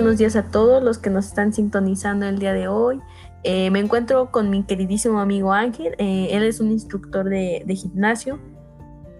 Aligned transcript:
buenos 0.00 0.16
días 0.16 0.34
a 0.34 0.44
todos 0.44 0.82
los 0.82 0.96
que 0.96 1.10
nos 1.10 1.26
están 1.26 1.52
sintonizando 1.52 2.24
el 2.24 2.38
día 2.38 2.54
de 2.54 2.68
hoy. 2.68 3.00
Eh, 3.42 3.70
me 3.70 3.80
encuentro 3.80 4.30
con 4.30 4.48
mi 4.48 4.62
queridísimo 4.62 5.20
amigo 5.20 5.52
Ángel. 5.52 5.94
Eh, 5.98 6.28
él 6.30 6.42
es 6.42 6.58
un 6.58 6.70
instructor 6.70 7.28
de, 7.28 7.62
gimnasio. 7.76 8.38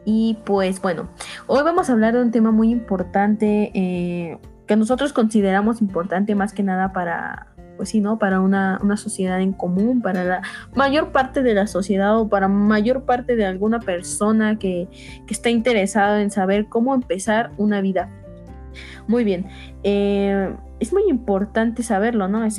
Y 0.06 0.38
pues 0.46 0.80
bueno, 0.80 1.10
hoy 1.46 1.62
vamos 1.64 1.90
a 1.90 1.92
hablar 1.92 2.14
de 2.14 2.22
un 2.22 2.30
tema 2.30 2.50
muy 2.50 2.70
importante 2.70 3.70
eh, 3.74 4.38
que 4.66 4.74
nosotros 4.74 5.12
consideramos 5.12 5.82
importante 5.82 6.34
más 6.34 6.54
que 6.54 6.62
nada 6.62 6.94
para, 6.94 7.48
pues 7.76 7.90
sí, 7.90 8.00
¿no? 8.00 8.18
Para 8.18 8.40
una, 8.40 8.80
sociedad 8.96 9.38
en 9.42 9.52
común, 9.52 10.00
para 10.00 10.24
la 10.24 10.42
mayor 10.74 11.12
parte 11.12 11.42
de 11.42 11.52
la 11.52 11.66
sociedad 11.66 12.18
o 12.18 12.30
para 12.30 12.48
mayor 12.48 13.04
parte 13.04 13.36
de 13.36 13.44
alguna 13.44 13.80
persona 13.80 14.58
que, 14.58 14.88
que 15.26 15.34
está 15.34 15.50
interesada 15.50 16.22
en 16.22 16.30
saber 16.30 16.68
cómo 16.70 16.94
empezar 16.94 17.52
una 17.58 17.82
vida 17.82 18.08
muy 19.06 19.24
bien. 19.24 19.46
Eh, 19.82 20.54
es 20.80 20.92
muy 20.92 21.02
importante 21.08 21.82
saberlo, 21.82 22.26
¿no? 22.26 22.44
Es, 22.44 22.58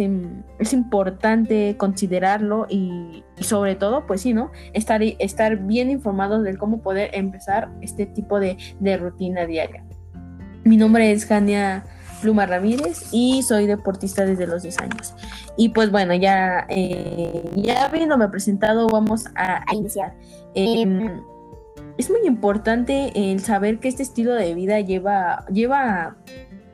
es 0.59 0.73
importante 0.73 1.75
considerarlo 1.77 2.67
y, 2.69 3.23
sobre 3.39 3.75
todo, 3.75 4.05
pues 4.05 4.21
sí, 4.21 4.33
¿no? 4.33 4.51
Estar, 4.73 5.01
estar 5.01 5.57
bien 5.57 5.89
informados 5.89 6.43
de 6.43 6.55
cómo 6.55 6.81
poder 6.81 7.09
empezar 7.13 7.69
este 7.81 8.05
tipo 8.05 8.39
de, 8.39 8.57
rutina 8.97 9.45
diaria. 9.45 9.83
Mi 10.63 10.77
nombre 10.77 11.11
es 11.11 11.25
Jania 11.25 11.83
Pluma 12.21 12.45
Ramírez 12.45 13.07
y 13.11 13.41
soy 13.41 13.65
deportista 13.65 14.25
desde 14.25 14.45
los 14.45 14.61
10 14.61 14.77
años. 14.79 15.15
Y 15.57 15.69
pues 15.69 15.89
bueno, 15.89 16.13
ya, 16.13 16.67
eh, 16.69 17.43
ya 17.55 17.85
habiéndome 17.85 18.27
presentado, 18.29 18.87
vamos 18.87 19.25
a, 19.35 19.63
iniciar. 19.73 20.13
Em, 20.53 21.21
es 22.01 22.09
muy 22.09 22.25
importante 22.25 23.11
el 23.13 23.41
saber 23.41 23.79
que 23.79 23.87
este 23.87 24.01
estilo 24.01 24.33
de 24.33 24.55
vida 24.55 24.79
lleva, 24.79 25.45
lleva 25.51 26.15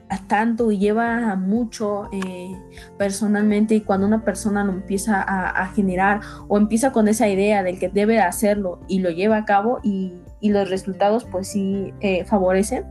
a 0.10 0.18
tanto 0.28 0.72
y 0.72 0.78
lleva 0.78 1.34
a 1.34 1.36
mucho 1.36 2.08
eh, 2.14 2.56
personalmente 2.98 3.76
y 3.76 3.82
cuando 3.82 4.08
una 4.08 4.24
persona 4.24 4.64
lo 4.64 4.72
empieza 4.72 5.22
a, 5.22 5.68
generar 5.74 6.22
o 6.48 6.58
empieza 6.58 6.94
con 6.94 7.10
esa 7.10 7.28
idea 7.28 7.62
del 7.62 7.78
que 7.78 7.90
debe 7.90 8.22
hacerlo 8.22 8.80
y 8.88 9.00
lo 9.00 9.10
lleva 9.10 9.36
a 9.36 9.46
cabo 9.46 9.80
y, 9.84 10.14
los 10.42 10.70
resultados 10.70 11.26
pues 11.26 11.50
sí 11.50 11.94
eh, 12.00 12.24
favorecen, 12.24 12.86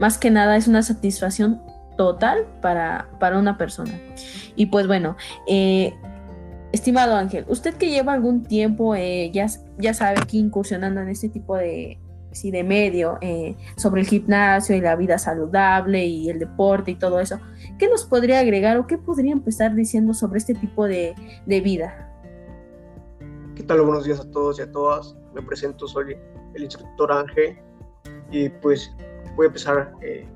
más 0.00 0.16
que 0.16 0.30
nada 0.30 0.56
es 0.56 0.68
una 0.68 0.82
satisfacción 0.82 1.60
total 1.98 2.46
para, 2.62 3.08
para 3.20 3.38
una 3.38 3.58
persona. 3.58 3.92
Y 4.56 4.66
pues 4.66 4.86
bueno, 4.86 5.16
eh, 5.46 5.92
Estimado 6.74 7.14
Ángel, 7.14 7.44
usted 7.46 7.74
que 7.74 7.88
lleva 7.88 8.14
algún 8.14 8.42
tiempo 8.42 8.96
eh, 8.96 9.30
ya, 9.32 9.46
ya 9.78 9.94
sabe 9.94 10.16
que 10.26 10.38
incursionando 10.38 11.00
en 11.00 11.08
este 11.08 11.28
tipo 11.28 11.56
de, 11.56 12.00
sí, 12.32 12.50
de 12.50 12.64
medio 12.64 13.16
eh, 13.20 13.56
sobre 13.76 14.00
el 14.00 14.08
gimnasio 14.08 14.74
y 14.74 14.80
la 14.80 14.96
vida 14.96 15.16
saludable 15.18 16.04
y 16.04 16.30
el 16.30 16.40
deporte 16.40 16.90
y 16.90 16.96
todo 16.96 17.20
eso, 17.20 17.38
¿qué 17.78 17.86
nos 17.88 18.04
podría 18.04 18.40
agregar 18.40 18.76
o 18.76 18.88
qué 18.88 18.98
podría 18.98 19.30
empezar 19.30 19.72
diciendo 19.76 20.14
sobre 20.14 20.38
este 20.38 20.52
tipo 20.52 20.88
de, 20.88 21.14
vida? 21.46 22.12
¿Qué 23.54 23.62
tal? 23.62 23.82
Buenos 23.82 24.04
días 24.04 24.18
a 24.18 24.28
todos 24.32 24.58
y 24.58 24.62
a 24.62 24.72
todas. 24.72 25.14
Me 25.32 25.42
presento, 25.42 25.86
soy 25.86 26.16
el 26.54 26.64
instructor 26.64 27.12
Ángel 27.12 27.56
y 28.32 28.48
pues 28.48 28.92
voy 29.36 29.44
a 29.44 29.46
empezar 29.46 29.92
eh, 30.02 30.26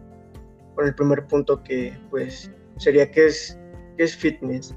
con 0.76 0.86
el 0.86 0.94
primer 0.94 1.26
punto 1.26 1.60
que 1.64 1.98
pues 2.10 2.48
sería 2.76 3.10
qué 3.10 3.26
es, 3.26 3.58
qué 3.96 4.04
es 4.04 4.14
fitness. 4.14 4.72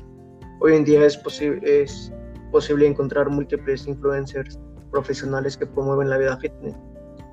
Hoy 0.64 0.76
en 0.76 0.84
día 0.84 1.04
es, 1.08 1.18
posible 1.18 2.86
encontrar 2.86 3.28
múltiples 3.32 3.88
influencers 3.88 4.60
profesionales 4.92 5.58
que 5.58 5.66
promueven 5.66 6.08
la 6.08 6.20
vida 6.20 6.38
fitness. 6.38 6.76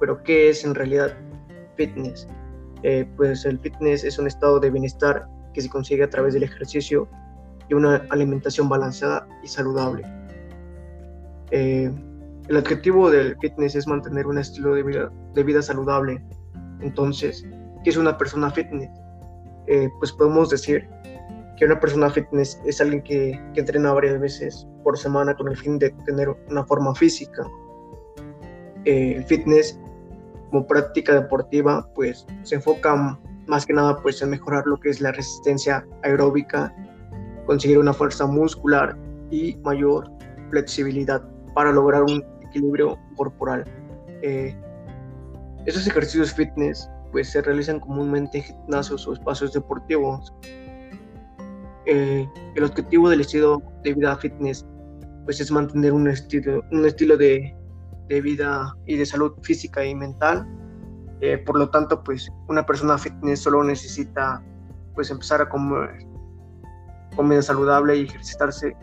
Pero 0.00 0.22
¿qué 0.22 0.48
es 0.48 0.64
en 0.64 0.74
realidad 0.74 1.12
fitness? 1.76 2.26
Eh, 2.84 3.06
pues 3.18 3.44
el 3.44 3.58
fitness 3.58 4.02
es 4.04 4.18
un 4.18 4.28
estado 4.28 4.58
de 4.60 4.70
bienestar 4.70 5.26
que 5.52 5.60
se 5.60 5.68
consigue 5.68 6.04
a 6.04 6.08
través 6.08 6.32
del 6.32 6.44
ejercicio 6.44 7.06
y 7.68 7.74
una 7.74 7.96
alimentación 8.08 8.66
balanceada 8.66 9.28
y 9.44 9.48
saludable. 9.48 10.04
Eh, 11.50 11.92
el 12.48 12.56
objetivo 12.56 13.10
del 13.10 13.36
fitness 13.42 13.74
es 13.74 13.86
mantener 13.86 14.26
un 14.26 14.38
estilo 14.38 14.74
de 14.74 14.82
vida, 14.82 15.12
de 15.34 15.44
vida 15.44 15.60
saludable. 15.60 16.24
Entonces, 16.80 17.46
¿qué 17.84 17.90
es 17.90 17.98
una 17.98 18.16
persona 18.16 18.50
fitness? 18.50 18.88
Eh, 19.66 19.90
pues 19.98 20.12
podemos 20.12 20.48
decir 20.48 20.88
que 21.58 21.64
una 21.64 21.80
persona 21.80 22.08
fitness 22.08 22.60
es 22.64 22.80
alguien 22.80 23.02
que, 23.02 23.40
entrena 23.56 23.92
varias 23.92 24.20
veces 24.20 24.66
por 24.84 24.96
semana 24.96 25.34
con 25.34 25.48
el 25.48 25.56
fin 25.56 25.78
de 25.78 25.90
tener 26.06 26.28
una 26.50 26.64
forma 26.64 26.94
física. 26.94 27.44
Eh, 28.84 29.14
el 29.16 29.24
fitness 29.24 29.78
como 30.50 30.66
práctica 30.66 31.14
deportiva 31.14 31.86
pues 31.94 32.26
se 32.42 32.54
enfoca 32.54 33.18
más 33.48 33.66
que 33.66 33.72
nada 33.72 34.00
pues 34.00 34.22
en 34.22 34.30
mejorar 34.30 34.64
lo 34.66 34.78
que 34.78 34.90
es 34.90 35.00
la 35.00 35.10
resistencia 35.10 35.84
aeróbica, 36.04 36.74
conseguir 37.46 37.78
una 37.78 37.92
fuerza 37.92 38.24
muscular 38.26 38.96
y 39.30 39.56
mayor 39.56 40.10
flexibilidad 40.50 41.22
para 41.54 41.72
lograr 41.72 42.04
un 42.04 42.24
equilibrio 42.42 42.96
corporal. 43.16 43.64
Eh, 44.22 44.54
esos 45.66 45.86
ejercicios 45.86 46.32
fitness 46.32 46.88
pues 47.10 47.30
se 47.30 47.42
realizan 47.42 47.80
comúnmente 47.80 48.38
en 48.38 48.44
gimnasios 48.44 49.08
o 49.08 49.12
espacios 49.12 49.52
deportivos 49.52 50.32
eh, 51.88 52.28
el 52.54 52.64
objetivo 52.64 53.08
del 53.08 53.22
estilo 53.22 53.62
de 53.82 53.94
vida 53.94 54.14
fitness 54.16 54.66
pues 55.24 55.40
es 55.40 55.50
mantener 55.50 55.92
un 55.92 56.06
estilo, 56.08 56.62
un 56.70 56.86
estilo 56.86 57.16
de, 57.16 57.54
de 58.08 58.20
vida 58.20 58.74
y 58.86 58.96
de 58.96 59.06
salud 59.06 59.32
física 59.42 59.84
y 59.84 59.94
mental. 59.94 60.46
Eh, 61.20 61.38
por 61.38 61.58
lo 61.58 61.68
tanto, 61.70 62.02
pues 62.04 62.30
una 62.48 62.64
persona 62.64 62.96
fitness 62.96 63.40
solo 63.40 63.64
necesita 63.64 64.42
pues 64.94 65.10
empezar 65.10 65.40
a 65.40 65.48
comer 65.48 66.06
comida 67.16 67.42
saludable 67.42 67.96
y 67.96 68.04
ejercitarse 68.04 68.76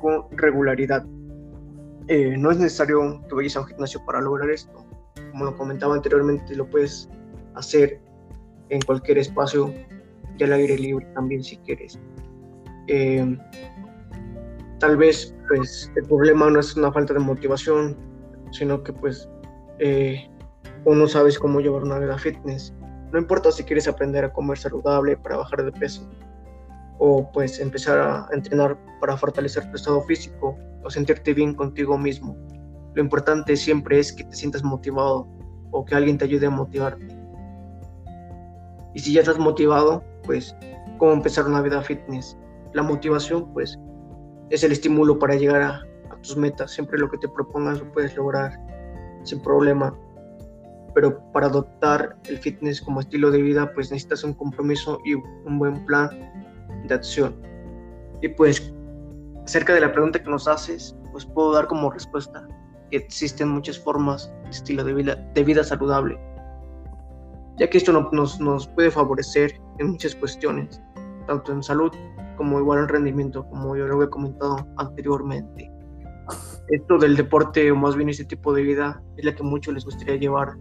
con 0.00 0.26
regularidad. 0.32 1.04
Eh, 2.08 2.36
no 2.36 2.50
es 2.50 2.58
necesario 2.58 3.22
que 3.28 3.34
vayas 3.34 3.56
a 3.56 3.60
un 3.60 3.66
gimnasio 3.66 4.04
para 4.04 4.20
lograr 4.20 4.50
esto. 4.50 4.84
Como 5.30 5.44
lo 5.44 5.56
comentaba 5.56 5.94
anteriormente, 5.94 6.54
lo 6.54 6.68
puedes 6.68 7.08
hacer 7.54 8.00
en 8.68 8.80
cualquier 8.82 9.18
espacio 9.18 9.72
del 10.38 10.52
aire 10.52 10.76
libre 10.78 11.06
también 11.14 11.42
si 11.42 11.56
quieres. 11.58 11.98
Eh, 12.88 13.38
tal 14.78 14.96
vez 14.96 15.34
pues 15.48 15.90
el 15.96 16.04
problema 16.04 16.50
no 16.50 16.60
es 16.60 16.76
una 16.76 16.92
falta 16.92 17.14
de 17.14 17.20
motivación, 17.20 17.96
sino 18.50 18.82
que 18.82 18.92
pues 18.92 19.28
eh, 19.78 20.28
uno 20.84 21.06
sabes 21.06 21.38
cómo 21.38 21.60
llevar 21.60 21.84
una 21.84 21.98
vida 21.98 22.18
fitness. 22.18 22.74
No 23.12 23.18
importa 23.18 23.52
si 23.52 23.62
quieres 23.64 23.86
aprender 23.86 24.24
a 24.24 24.32
comer 24.32 24.58
saludable 24.58 25.16
para 25.16 25.36
bajar 25.36 25.64
de 25.64 25.72
peso 25.72 26.08
o 26.98 27.30
pues 27.32 27.58
empezar 27.58 27.98
a 27.98 28.28
entrenar 28.32 28.78
para 29.00 29.16
fortalecer 29.16 29.68
tu 29.70 29.76
estado 29.76 30.02
físico 30.02 30.56
o 30.82 30.90
sentirte 30.90 31.34
bien 31.34 31.54
contigo 31.54 31.98
mismo. 31.98 32.36
Lo 32.94 33.02
importante 33.02 33.56
siempre 33.56 33.98
es 33.98 34.12
que 34.12 34.24
te 34.24 34.34
sientas 34.34 34.62
motivado 34.62 35.28
o 35.70 35.84
que 35.84 35.94
alguien 35.94 36.18
te 36.18 36.24
ayude 36.24 36.46
a 36.46 36.50
motivarte. 36.50 37.06
Y 38.94 39.00
si 39.00 39.12
ya 39.12 39.20
estás 39.20 39.38
motivado, 39.38 40.02
pues 40.24 40.54
cómo 40.98 41.12
empezar 41.12 41.46
una 41.46 41.62
vida 41.62 41.82
fitness 41.82 42.36
la 42.74 42.82
motivación, 42.82 43.52
pues, 43.52 43.78
es 44.50 44.64
el 44.64 44.72
estímulo 44.72 45.18
para 45.18 45.34
llegar 45.34 45.62
a, 45.62 45.86
tus 46.22 46.36
metas. 46.36 46.70
Siempre 46.70 47.00
lo 47.00 47.10
que 47.10 47.18
te 47.18 47.26
propongas 47.26 47.80
lo 47.80 47.92
puedes 47.92 48.14
lograr 48.16 48.52
sin 49.24 49.40
problema. 49.40 49.92
Pero 50.94 51.20
para 51.32 51.46
adoptar 51.46 52.16
el 52.28 52.38
fitness 52.38 52.80
como 52.80 53.00
estilo 53.00 53.32
de 53.32 53.42
vida, 53.42 53.72
pues 53.74 53.90
necesitas 53.90 54.22
un 54.22 54.34
compromiso 54.34 55.00
y 55.04 55.14
un 55.14 55.58
buen 55.58 55.84
plan 55.84 56.10
de 56.86 56.94
acción. 56.94 57.34
Y 58.20 58.28
pues, 58.28 58.72
acerca 59.44 59.74
de 59.74 59.80
la 59.80 59.90
pregunta 59.90 60.22
que 60.22 60.30
nos 60.30 60.46
haces, 60.46 60.94
pues 61.10 61.26
puedo 61.26 61.52
dar 61.54 61.66
como 61.66 61.90
respuesta 61.90 62.46
que 62.90 62.98
existen 62.98 63.48
muchas 63.48 63.78
formas 63.78 64.32
de 64.44 64.50
estilo 64.50 64.84
de 64.84 64.94
vida, 64.94 65.16
de 65.34 65.44
vida 65.44 65.64
saludable, 65.64 66.18
ya 67.58 67.68
que 67.68 67.78
esto 67.78 67.92
nos, 67.92 68.40
nos 68.40 68.68
puede 68.68 68.90
favorecer 68.90 69.60
en 69.78 69.92
muchas 69.92 70.14
cuestiones, 70.14 70.80
tanto 71.26 71.52
en 71.52 71.62
salud 71.62 71.92
como 72.42 72.58
igual 72.58 72.80
en 72.80 72.88
rendimiento, 72.88 73.46
como 73.46 73.76
yo 73.76 73.86
lo 73.86 74.02
he 74.02 74.10
comentado 74.10 74.66
anteriormente. 74.76 75.70
Esto 76.70 76.98
del 76.98 77.14
deporte, 77.14 77.70
o 77.70 77.76
más 77.76 77.94
bien 77.94 78.08
este 78.08 78.24
tipo 78.24 78.52
de 78.52 78.62
vida, 78.62 79.00
es 79.16 79.24
la 79.24 79.32
que 79.32 79.44
muchos 79.44 79.72
les 79.72 79.84
gustaría 79.84 80.16
llevar. 80.16 80.56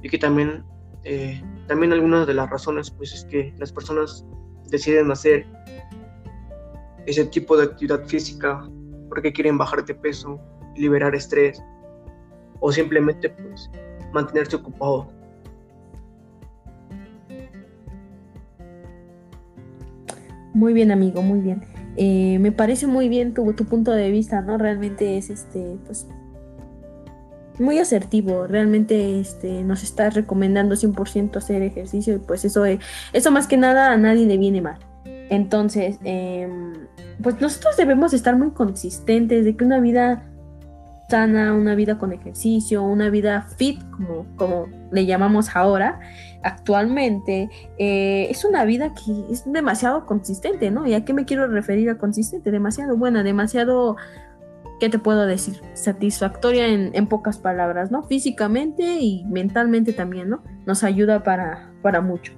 Y 0.00 0.08
que 0.08 0.16
también, 0.16 0.62
eh, 1.02 1.42
también 1.66 1.92
algunas 1.92 2.24
de 2.28 2.34
las 2.34 2.48
razones, 2.48 2.88
pues 2.88 3.12
es 3.12 3.24
que 3.24 3.52
las 3.58 3.72
personas 3.72 4.24
deciden 4.70 5.10
hacer 5.10 5.44
ese 7.06 7.24
tipo 7.24 7.56
de 7.56 7.64
actividad 7.64 8.04
física 8.06 8.64
porque 9.08 9.32
quieren 9.32 9.58
bajar 9.58 9.84
de 9.84 9.96
peso, 9.96 10.38
liberar 10.76 11.16
estrés 11.16 11.60
o 12.60 12.70
simplemente 12.70 13.28
pues 13.28 13.68
mantenerse 14.12 14.54
ocupado 14.54 15.10
Muy 20.54 20.72
bien, 20.72 20.90
amigo, 20.90 21.22
muy 21.22 21.40
bien. 21.40 21.62
Eh, 21.96 22.38
me 22.40 22.52
parece 22.52 22.86
muy 22.86 23.08
bien 23.08 23.34
tu, 23.34 23.52
tu, 23.52 23.64
punto 23.64 23.90
de 23.92 24.10
vista, 24.10 24.40
¿no? 24.40 24.58
Realmente 24.58 25.16
es 25.16 25.30
este, 25.30 25.76
pues, 25.86 26.06
muy 27.58 27.78
asertivo, 27.78 28.46
realmente 28.46 29.20
este, 29.20 29.62
nos 29.62 29.82
está 29.82 30.10
recomendando 30.10 30.74
100% 30.74 31.36
hacer 31.36 31.62
ejercicio 31.62 32.16
y 32.16 32.18
pues 32.18 32.44
eso, 32.44 32.64
eso 32.64 33.30
más 33.30 33.46
que 33.46 33.56
nada 33.56 33.92
a 33.92 33.96
nadie 33.96 34.26
le 34.26 34.38
viene 34.38 34.60
mal. 34.60 34.78
Entonces, 35.30 35.98
em, 36.04 36.72
pues 37.22 37.40
nosotros 37.40 37.76
debemos 37.76 38.12
estar 38.12 38.36
muy 38.36 38.50
consistentes 38.50 39.44
de 39.44 39.56
que 39.56 39.64
una 39.64 39.80
vida 39.80 40.31
una 41.12 41.74
vida 41.74 41.98
con 41.98 42.12
ejercicio, 42.12 42.82
una 42.82 43.10
vida 43.10 43.42
fit, 43.56 43.80
como, 43.90 44.26
como 44.36 44.66
le 44.90 45.06
llamamos 45.06 45.54
ahora, 45.54 46.00
actualmente, 46.42 47.50
eh, 47.78 48.26
es 48.30 48.44
una 48.44 48.64
vida 48.64 48.94
que 48.94 49.32
es 49.32 49.50
demasiado 49.50 50.06
consistente, 50.06 50.70
¿no? 50.70 50.86
¿Y 50.86 50.94
a 50.94 51.04
qué 51.04 51.12
me 51.12 51.24
quiero 51.24 51.46
referir 51.46 51.90
a 51.90 51.98
consistente? 51.98 52.50
Demasiado 52.50 52.96
buena, 52.96 53.22
demasiado, 53.22 53.96
¿qué 54.80 54.88
te 54.88 54.98
puedo 54.98 55.26
decir? 55.26 55.60
Satisfactoria 55.74 56.66
en, 56.66 57.06
pocas 57.06 57.38
palabras, 57.38 57.90
¿no? 57.90 58.02
Físicamente 58.02 58.98
y 59.00 59.24
mentalmente 59.24 59.92
también, 59.92 60.30
¿no? 60.30 60.42
Nos 60.66 60.84
ayuda 60.84 61.22
para, 61.22 61.70
para 61.82 62.00
mucho. 62.00 62.32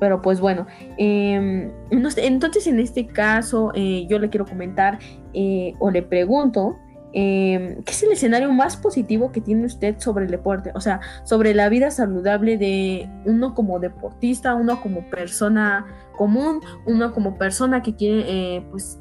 Pero 0.00 0.22
pues 0.22 0.40
bueno, 0.40 0.66
em, 0.96 1.72
entonces 1.90 2.66
en 2.68 2.78
este 2.78 3.08
caso 3.08 3.72
eh, 3.74 4.06
yo 4.08 4.20
le 4.20 4.30
quiero 4.30 4.46
comentar 4.46 5.00
eh, 5.34 5.74
o 5.80 5.90
le 5.90 6.02
pregunto 6.02 6.78
Em, 7.12 7.82
¿qué 7.84 7.92
es 7.92 8.02
el 8.02 8.12
escenario 8.12 8.52
más 8.52 8.76
positivo 8.76 9.32
que 9.32 9.40
tiene 9.40 9.64
usted 9.64 9.98
sobre 9.98 10.26
el 10.26 10.30
deporte? 10.30 10.72
O 10.74 10.80
sea, 10.80 11.00
sobre 11.24 11.54
la 11.54 11.68
vida 11.68 11.90
saludable 11.90 12.58
de 12.58 13.08
uno 13.24 13.54
como 13.54 13.78
deportista, 13.78 14.54
uno 14.54 14.80
como 14.80 15.08
persona 15.08 15.86
común, 16.16 16.60
uno 16.86 17.12
como 17.12 17.38
persona 17.38 17.82
que 17.82 17.94
quiere 17.94 18.56
eh, 18.56 18.66
pues 18.70 18.98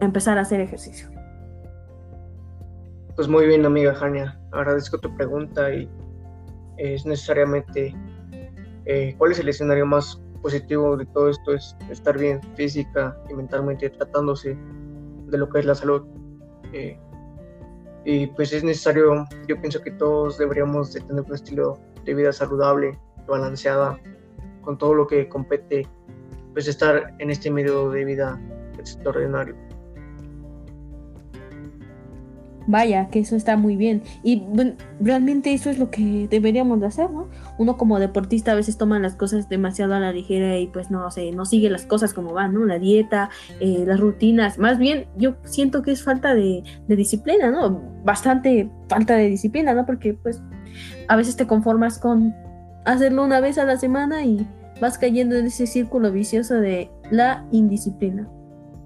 empezar 0.00 0.38
a 0.38 0.42
hacer 0.42 0.60
ejercicio. 0.60 1.10
Pues 3.16 3.28
muy 3.28 3.46
bien, 3.46 3.66
amiga 3.66 3.94
Jania. 3.94 4.38
Agradezco 4.52 4.98
tu 4.98 5.14
pregunta 5.16 5.74
y 5.74 5.88
es 6.78 7.04
necesariamente 7.04 7.94
eh, 8.86 9.14
cuál 9.18 9.32
es 9.32 9.38
el 9.38 9.48
escenario 9.48 9.84
más 9.86 10.20
positivo 10.40 10.96
de 10.96 11.04
todo 11.06 11.28
esto 11.28 11.52
es 11.52 11.76
estar 11.90 12.16
bien 12.18 12.40
física 12.54 13.16
y 13.28 13.34
mentalmente 13.34 13.90
tratándose 13.90 14.56
de 15.26 15.38
lo 15.38 15.48
que 15.48 15.58
es 15.58 15.66
la 15.66 15.74
salud. 15.74 16.02
Eh, 16.72 16.98
y 18.04 18.26
pues 18.28 18.52
es 18.52 18.64
necesario, 18.64 19.26
yo 19.46 19.60
pienso 19.60 19.80
que 19.80 19.90
todos 19.90 20.38
deberíamos 20.38 20.92
de 20.92 21.00
tener 21.00 21.22
un 21.22 21.34
estilo 21.34 21.78
de 22.04 22.14
vida 22.14 22.32
saludable, 22.32 22.98
balanceada, 23.26 23.98
con 24.62 24.78
todo 24.78 24.94
lo 24.94 25.06
que 25.06 25.28
compete, 25.28 25.86
pues 26.52 26.66
estar 26.66 27.14
en 27.18 27.30
este 27.30 27.50
medio 27.50 27.90
de 27.90 28.04
vida 28.04 28.40
extraordinario. 28.78 29.54
Vaya, 32.66 33.08
que 33.08 33.20
eso 33.20 33.36
está 33.36 33.56
muy 33.56 33.76
bien. 33.76 34.02
Y 34.22 34.44
realmente 35.00 35.52
eso 35.52 35.70
es 35.70 35.78
lo 35.78 35.90
que 35.90 36.28
deberíamos 36.30 36.80
de 36.80 36.86
hacer, 36.86 37.10
¿no? 37.10 37.28
Uno 37.58 37.76
como 37.76 37.98
deportista 37.98 38.52
a 38.52 38.54
veces 38.54 38.76
toma 38.76 38.98
las 38.98 39.16
cosas 39.16 39.48
demasiado 39.48 39.94
a 39.94 40.00
la 40.00 40.12
ligera 40.12 40.58
y 40.58 40.66
pues 40.66 40.90
no 40.90 41.10
sé, 41.10 41.32
no 41.32 41.44
sigue 41.44 41.70
las 41.70 41.86
cosas 41.86 42.14
como 42.14 42.32
van, 42.32 42.54
¿no? 42.54 42.64
La 42.64 42.78
dieta, 42.78 43.30
eh, 43.60 43.84
las 43.86 43.98
rutinas. 43.98 44.58
Más 44.58 44.78
bien, 44.78 45.06
yo 45.16 45.36
siento 45.44 45.82
que 45.82 45.92
es 45.92 46.02
falta 46.02 46.34
de, 46.34 46.62
de, 46.86 46.96
disciplina, 46.96 47.50
¿no? 47.50 47.82
Bastante 48.04 48.70
falta 48.88 49.16
de 49.16 49.28
disciplina, 49.28 49.74
¿no? 49.74 49.86
Porque 49.86 50.14
pues 50.14 50.42
a 51.08 51.16
veces 51.16 51.36
te 51.36 51.46
conformas 51.46 51.98
con 51.98 52.34
hacerlo 52.84 53.24
una 53.24 53.40
vez 53.40 53.58
a 53.58 53.64
la 53.64 53.78
semana 53.78 54.24
y 54.24 54.46
vas 54.80 54.98
cayendo 54.98 55.36
en 55.36 55.46
ese 55.46 55.66
círculo 55.66 56.12
vicioso 56.12 56.54
de 56.54 56.90
la 57.10 57.46
indisciplina. 57.50 58.28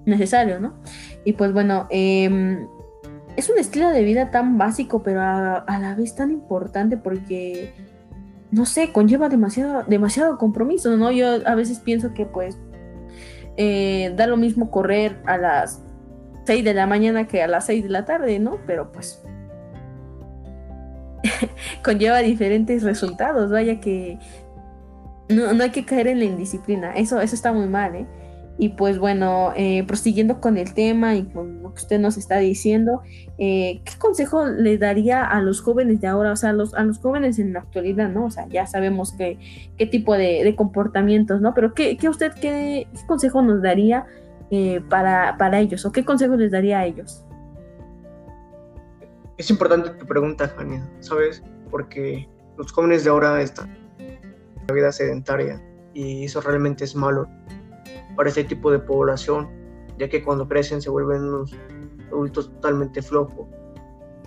Necesario, 0.05 0.59
¿no? 0.59 0.75
Y 1.23 1.33
pues 1.33 1.51
bueno, 1.51 1.87
eh, 1.89 2.67
es 3.35 3.49
un 3.49 3.57
estilo 3.57 3.89
de 3.89 4.03
vida 4.03 4.31
tan 4.31 4.57
básico, 4.57 5.03
pero 5.03 5.21
a, 5.21 5.79
la 5.79 5.95
vez 5.95 6.15
tan 6.15 6.31
importante 6.31 6.97
porque, 6.97 7.73
no 8.51 8.65
sé, 8.65 8.91
conlleva 8.91 9.29
demasiado, 9.29 9.83
demasiado 9.83 10.37
compromiso, 10.37 10.95
¿no? 10.97 11.11
Yo 11.11 11.27
a 11.45 11.55
veces 11.55 11.79
pienso 11.79 12.13
que 12.13 12.25
pues 12.25 12.57
eh, 13.57 14.13
da 14.15 14.27
lo 14.27 14.37
mismo 14.37 14.71
correr 14.71 15.21
a 15.25 15.37
las 15.37 15.83
6 16.45 16.63
de 16.63 16.73
la 16.73 16.87
mañana 16.87 17.27
que 17.27 17.41
a 17.41 17.47
las 17.47 17.65
6 17.65 17.83
de 17.83 17.89
la 17.89 18.05
tarde, 18.05 18.39
¿no? 18.39 18.57
Pero 18.65 18.91
pues 18.91 19.21
conlleva 21.83 22.19
diferentes 22.19 22.83
resultados, 22.83 23.51
vaya 23.51 23.79
que 23.79 24.19
no, 25.29 25.53
no 25.53 25.63
hay 25.63 25.71
que 25.71 25.85
caer 25.85 26.07
en 26.07 26.19
la 26.19 26.25
indisciplina, 26.25 26.93
eso, 26.95 27.19
eso 27.19 27.35
está 27.35 27.51
muy 27.51 27.67
mal, 27.67 27.95
¿eh? 27.95 28.05
Y 28.57 28.69
pues 28.69 28.99
bueno, 28.99 29.51
eh, 29.55 29.83
prosiguiendo 29.85 30.39
con 30.39 30.57
el 30.57 30.73
tema 30.73 31.15
y 31.15 31.25
con 31.25 31.61
lo 31.61 31.73
que 31.73 31.81
usted 31.81 31.99
nos 31.99 32.15
está 32.15 32.37
diciendo, 32.37 33.01
eh, 33.37 33.81
¿qué 33.83 33.93
consejo 33.99 34.45
le 34.45 34.77
daría 34.77 35.25
a 35.25 35.41
los 35.41 35.59
jóvenes 35.61 35.99
de 35.99 36.07
ahora, 36.07 36.31
o 36.31 36.35
sea, 36.37 36.51
a 36.51 36.53
los, 36.53 36.73
a 36.73 36.83
los 36.83 36.99
jóvenes 36.99 37.37
en 37.37 37.51
la 37.51 37.59
actualidad, 37.59 38.09
¿no? 38.09 38.25
O 38.25 38.31
sea, 38.31 38.47
ya 38.47 38.65
sabemos 38.65 39.13
qué 39.17 39.37
tipo 39.87 40.15
de, 40.15 40.53
comportamientos, 40.55 41.41
¿no? 41.41 41.53
Pero 41.53 41.73
¿qué, 41.73 41.97
usted, 42.07 42.31
qué, 42.39 42.87
consejo 43.07 43.41
nos 43.41 43.61
daría 43.61 44.05
eh, 44.51 44.81
para, 44.89 45.35
para 45.37 45.59
ellos 45.59 45.85
o 45.85 45.91
qué 45.91 46.05
consejo 46.05 46.37
les 46.37 46.51
daría 46.51 46.79
a 46.79 46.85
ellos? 46.85 47.25
Es 49.37 49.49
importante 49.49 49.89
tu 49.89 50.05
pregunta, 50.05 50.47
Jania, 50.47 50.89
¿sabes? 51.01 51.43
Porque 51.69 52.29
los 52.57 52.71
jóvenes 52.71 53.03
de 53.03 53.09
ahora 53.09 53.41
están 53.41 53.75
en 53.99 54.17
la 54.65 54.73
vida 54.73 54.93
sedentaria 54.93 55.61
y 55.93 56.23
eso 56.23 56.39
realmente 56.39 56.85
es 56.85 56.95
malo 56.95 57.27
para 58.15 58.29
este 58.29 58.43
tipo 58.43 58.71
de 58.71 58.79
población, 58.79 59.49
ya 59.97 60.09
que 60.09 60.23
cuando 60.23 60.47
crecen 60.47 60.81
se 60.81 60.89
vuelven 60.89 61.23
unos 61.23 61.55
adultos 62.07 62.49
totalmente 62.49 63.01
flojos 63.01 63.47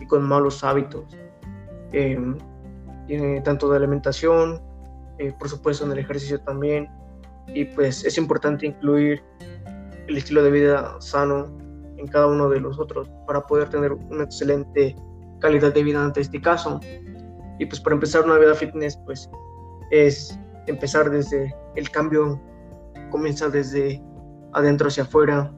y 0.00 0.06
con 0.06 0.22
malos 0.22 0.62
hábitos, 0.64 1.04
eh, 1.92 2.18
tanto 3.44 3.70
de 3.70 3.76
alimentación, 3.76 4.60
eh, 5.18 5.32
por 5.38 5.48
supuesto 5.48 5.84
en 5.84 5.92
el 5.92 5.98
ejercicio 5.98 6.40
también, 6.40 6.88
y 7.48 7.64
pues 7.64 8.04
es 8.04 8.18
importante 8.18 8.66
incluir 8.66 9.22
el 10.06 10.16
estilo 10.16 10.42
de 10.42 10.50
vida 10.50 10.96
sano 11.00 11.46
en 11.96 12.06
cada 12.06 12.26
uno 12.26 12.48
de 12.48 12.60
los 12.60 12.78
otros 12.78 13.10
para 13.26 13.46
poder 13.46 13.68
tener 13.68 13.92
una 13.92 14.24
excelente 14.24 14.94
calidad 15.40 15.72
de 15.72 15.82
vida 15.82 16.02
ante 16.02 16.20
este 16.20 16.40
caso. 16.40 16.80
Y 17.58 17.66
pues 17.66 17.80
para 17.80 17.94
empezar 17.94 18.24
una 18.24 18.38
vida 18.38 18.54
fitness, 18.54 18.96
pues 19.04 19.28
es 19.90 20.38
empezar 20.66 21.10
desde 21.10 21.54
el 21.74 21.90
cambio 21.90 22.40
comienza 23.10 23.48
desde 23.48 24.02
adentro 24.52 24.88
hacia 24.88 25.04
afuera. 25.04 25.52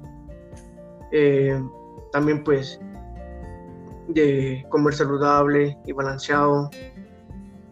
Eh, 1.12 1.61
también 2.12 2.44
pues 2.44 2.81
de 4.08 4.64
comer 4.69 4.94
saludable 4.94 5.79
y 5.87 5.93
balanceado, 5.93 6.70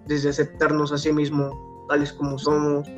desde 0.07 0.31
aceptarnos 0.31 0.93
a 0.93 0.99
sí 0.99 1.13
mismo 1.13 1.87
tales 1.89 2.13
como 2.13 2.39
somos 2.39 2.89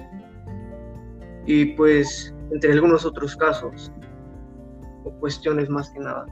y 1.47 1.67
pues 1.77 2.35
entre 2.51 2.73
algunos 2.73 3.05
otros 3.05 3.37
casos 3.37 3.93
o 5.05 5.11
cuestiones 5.21 5.69
más 5.69 5.91
que 5.91 6.01
nada. 6.01 6.27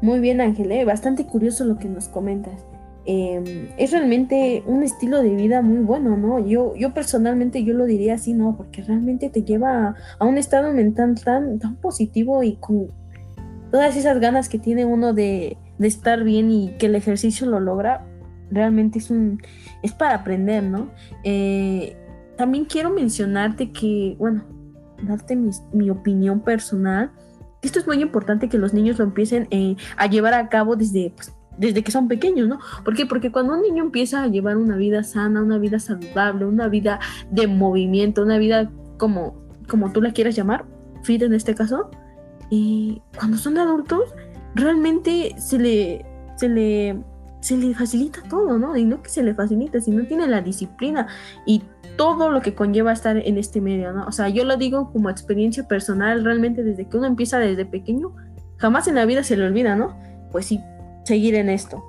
Muy 0.00 0.20
bien 0.20 0.40
Ángel, 0.40 0.70
¿eh? 0.70 0.84
bastante 0.84 1.26
curioso 1.26 1.64
lo 1.64 1.76
que 1.78 1.88
nos 1.88 2.08
comentas. 2.08 2.67
Em, 3.10 3.70
es 3.78 3.92
realmente 3.92 4.62
un 4.66 4.82
estilo 4.82 5.22
de 5.22 5.34
vida 5.34 5.62
muy 5.62 5.78
bueno, 5.78 6.18
¿no? 6.18 6.46
Yo, 6.46 6.76
yo 6.76 6.92
personalmente 6.92 7.64
yo 7.64 7.72
lo 7.72 7.86
diría 7.86 8.16
así, 8.16 8.34
¿no? 8.34 8.54
Porque 8.54 8.82
realmente 8.82 9.30
te 9.30 9.44
lleva 9.44 9.94
a, 10.18 10.24
un 10.26 10.36
estado 10.36 10.74
mental 10.74 11.14
tan, 11.24 11.58
tan 11.58 11.76
positivo 11.76 12.42
y 12.42 12.56
con 12.56 12.88
todas 13.70 13.96
esas 13.96 14.20
ganas 14.20 14.50
que 14.50 14.58
tiene 14.58 14.84
uno 14.84 15.14
de, 15.14 15.56
estar 15.80 16.22
bien 16.22 16.50
y 16.50 16.76
que 16.78 16.84
el 16.84 16.96
ejercicio 16.96 17.46
lo 17.46 17.60
logra, 17.60 18.04
realmente 18.50 18.98
es 18.98 19.10
un 19.10 19.40
es 19.82 19.92
para 19.94 20.16
aprender, 20.16 20.64
¿no? 20.64 20.90
Eh, 21.24 21.96
también 22.36 22.66
quiero 22.66 22.90
mencionarte 22.90 23.72
que, 23.72 24.16
bueno, 24.18 24.44
darte 25.02 25.34
mi, 25.34 25.48
mi, 25.72 25.88
opinión 25.88 26.40
personal. 26.40 27.10
Esto 27.62 27.78
es 27.78 27.86
muy 27.86 28.02
importante 28.02 28.50
que 28.50 28.58
los 28.58 28.74
niños 28.74 28.98
lo 28.98 29.04
empiecen 29.04 29.48
eh, 29.50 29.76
a 29.96 30.08
llevar 30.08 30.34
a 30.34 30.50
cabo 30.50 30.76
desde 30.76 31.10
pues, 31.16 31.32
desde 31.58 31.82
que 31.82 31.90
son 31.90 32.08
pequeños, 32.08 32.48
¿no? 32.48 32.58
¿Por 32.84 32.94
qué? 32.94 33.04
Porque 33.04 33.30
cuando 33.30 33.54
un 33.54 33.62
niño 33.62 33.82
empieza 33.82 34.22
a 34.22 34.28
llevar 34.28 34.56
una 34.56 34.76
vida 34.76 35.02
sana, 35.02 35.42
una 35.42 35.58
vida 35.58 35.78
saludable, 35.78 36.46
una 36.46 36.68
vida 36.68 37.00
de 37.30 37.46
movimiento, 37.46 38.22
una 38.22 38.38
vida 38.38 38.70
como, 38.96 39.34
como 39.68 39.92
tú 39.92 40.00
la 40.00 40.12
quieras 40.12 40.36
llamar, 40.36 40.64
fit 41.02 41.22
en 41.22 41.34
este 41.34 41.54
caso, 41.54 41.90
y 42.50 43.02
cuando 43.16 43.36
son 43.36 43.58
adultos, 43.58 44.14
realmente 44.54 45.34
se 45.38 45.58
le, 45.58 46.06
se 46.36 46.48
le, 46.48 47.02
se 47.40 47.56
le 47.56 47.74
facilita 47.74 48.22
todo, 48.28 48.58
¿no? 48.58 48.76
Y 48.76 48.84
no 48.84 49.02
que 49.02 49.10
se 49.10 49.22
le 49.22 49.34
facilita, 49.34 49.80
sino 49.80 50.06
tiene 50.06 50.26
la 50.26 50.40
disciplina 50.40 51.08
y 51.44 51.62
todo 51.96 52.30
lo 52.30 52.40
que 52.40 52.54
conlleva 52.54 52.92
estar 52.92 53.16
en 53.16 53.36
este 53.36 53.60
medio, 53.60 53.92
¿no? 53.92 54.06
O 54.06 54.12
sea, 54.12 54.28
yo 54.28 54.44
lo 54.44 54.56
digo 54.56 54.90
como 54.92 55.10
experiencia 55.10 55.66
personal, 55.66 56.24
realmente 56.24 56.62
desde 56.62 56.88
que 56.88 56.96
uno 56.96 57.06
empieza 57.06 57.38
desde 57.38 57.66
pequeño, 57.66 58.14
jamás 58.56 58.86
en 58.88 58.94
la 58.94 59.04
vida 59.04 59.22
se 59.24 59.36
le 59.36 59.44
olvida, 59.44 59.76
¿no? 59.76 59.98
Pues 60.30 60.46
sí, 60.46 60.60
seguir 61.08 61.34
en 61.34 61.48
esto. 61.48 61.84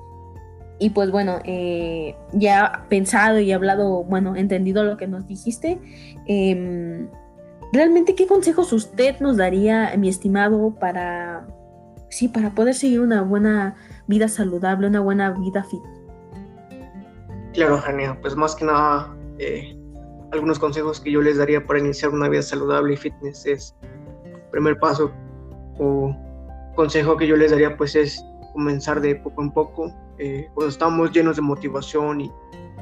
Y 0.79 0.91
pues 0.91 1.11
bueno, 1.11 1.39
eh, 1.43 2.15
ya 2.31 2.85
pensado 2.89 3.39
y 3.39 3.51
hablado, 3.51 4.03
bueno, 4.03 4.35
entendido 4.35 4.83
lo 4.85 4.95
que 4.95 5.07
nos 5.07 5.27
dijiste, 5.27 5.77
em, 6.25 7.09
realmente 7.73 8.15
qué 8.15 8.25
consejos 8.25 8.71
usted 8.71 9.19
nos 9.19 9.38
daría, 9.38 9.93
mi 9.97 10.07
estimado, 10.07 10.73
para, 10.79 11.45
sí, 12.09 12.29
para 12.29 12.51
poder 12.51 12.73
seguir 12.73 13.01
una 13.01 13.21
buena 13.21 13.75
vida 14.07 14.29
saludable, 14.29 14.88
una 14.88 15.01
buena 15.01 15.31
vida 15.31 15.63
fit. 15.65 15.81
Claro, 17.53 17.77
Jania, 17.79 18.17
pues 18.21 18.35
más 18.38 18.55
que 18.55 18.63
nada, 18.63 19.13
eh, 19.38 19.77
algunos 20.31 20.59
consejos 20.59 21.01
que 21.01 21.11
yo 21.11 21.21
les 21.21 21.38
daría 21.38 21.65
para 21.65 21.79
iniciar 21.79 22.11
una 22.11 22.29
vida 22.29 22.41
saludable 22.41 22.93
y 22.93 22.97
fitness 22.97 23.45
es, 23.45 23.75
primer 24.51 24.79
paso 24.79 25.11
o 25.77 26.15
consejo 26.75 27.17
que 27.17 27.27
yo 27.27 27.35
les 27.35 27.51
daría 27.51 27.75
pues 27.75 27.95
es 27.95 28.23
comenzar 28.53 29.01
de 29.01 29.15
poco 29.15 29.41
en 29.41 29.51
poco. 29.51 29.94
Eh, 30.18 30.48
cuando 30.53 30.70
estamos 30.70 31.12
llenos 31.12 31.36
de 31.36 31.41
motivación 31.41 32.22
y 32.22 32.32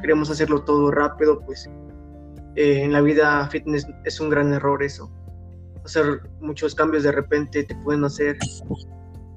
queremos 0.01 0.29
hacerlo 0.29 0.63
todo 0.63 0.91
rápido, 0.91 1.39
pues 1.45 1.69
eh, 2.55 2.83
en 2.83 2.93
la 2.93 3.01
vida 3.01 3.47
fitness 3.49 3.87
es 4.05 4.19
un 4.19 4.29
gran 4.29 4.53
error 4.53 4.81
eso. 4.83 5.11
Hacer 5.85 6.29
muchos 6.41 6.75
cambios 6.75 7.03
de 7.03 7.11
repente 7.11 7.63
te 7.63 7.75
pueden 7.75 8.03
hacer 8.03 8.37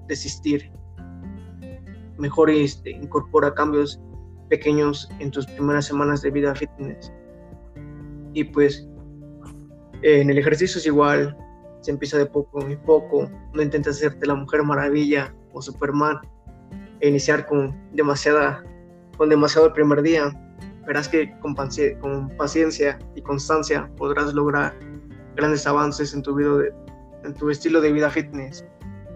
desistir. 0.08 0.70
Mejor 2.18 2.50
este, 2.50 2.90
incorpora 2.90 3.54
cambios 3.54 4.00
pequeños 4.48 5.08
en 5.20 5.30
tus 5.30 5.46
primeras 5.46 5.86
semanas 5.86 6.22
de 6.22 6.30
vida 6.30 6.54
fitness. 6.54 7.12
Y 8.34 8.44
pues 8.44 8.88
en 10.02 10.30
el 10.30 10.38
ejercicio 10.38 10.78
es 10.78 10.86
igual, 10.86 11.36
se 11.80 11.90
empieza 11.90 12.18
de 12.18 12.26
poco 12.26 12.60
en 12.62 12.78
poco, 12.80 13.30
no 13.52 13.62
intentes 13.62 13.96
hacerte 13.96 14.26
la 14.26 14.34
mujer 14.34 14.62
maravilla 14.62 15.34
o 15.52 15.62
Superman 15.62 16.18
e 17.00 17.08
iniciar 17.08 17.46
con 17.46 17.76
demasiada 17.92 18.64
con 19.16 19.28
demasiado 19.28 19.66
el 19.66 19.72
primer 19.72 20.02
día. 20.02 20.32
Verás 20.86 21.08
que 21.08 21.38
con, 21.40 21.54
con 22.00 22.30
paciencia 22.36 22.98
y 23.14 23.22
constancia 23.22 23.90
podrás 23.96 24.32
lograr 24.32 24.74
grandes 25.36 25.66
avances 25.66 26.14
en 26.14 26.22
tu, 26.22 26.34
vida 26.34 26.64
en 27.24 27.34
tu 27.34 27.50
estilo 27.50 27.80
de 27.80 27.92
vida 27.92 28.10
fitness. 28.10 28.64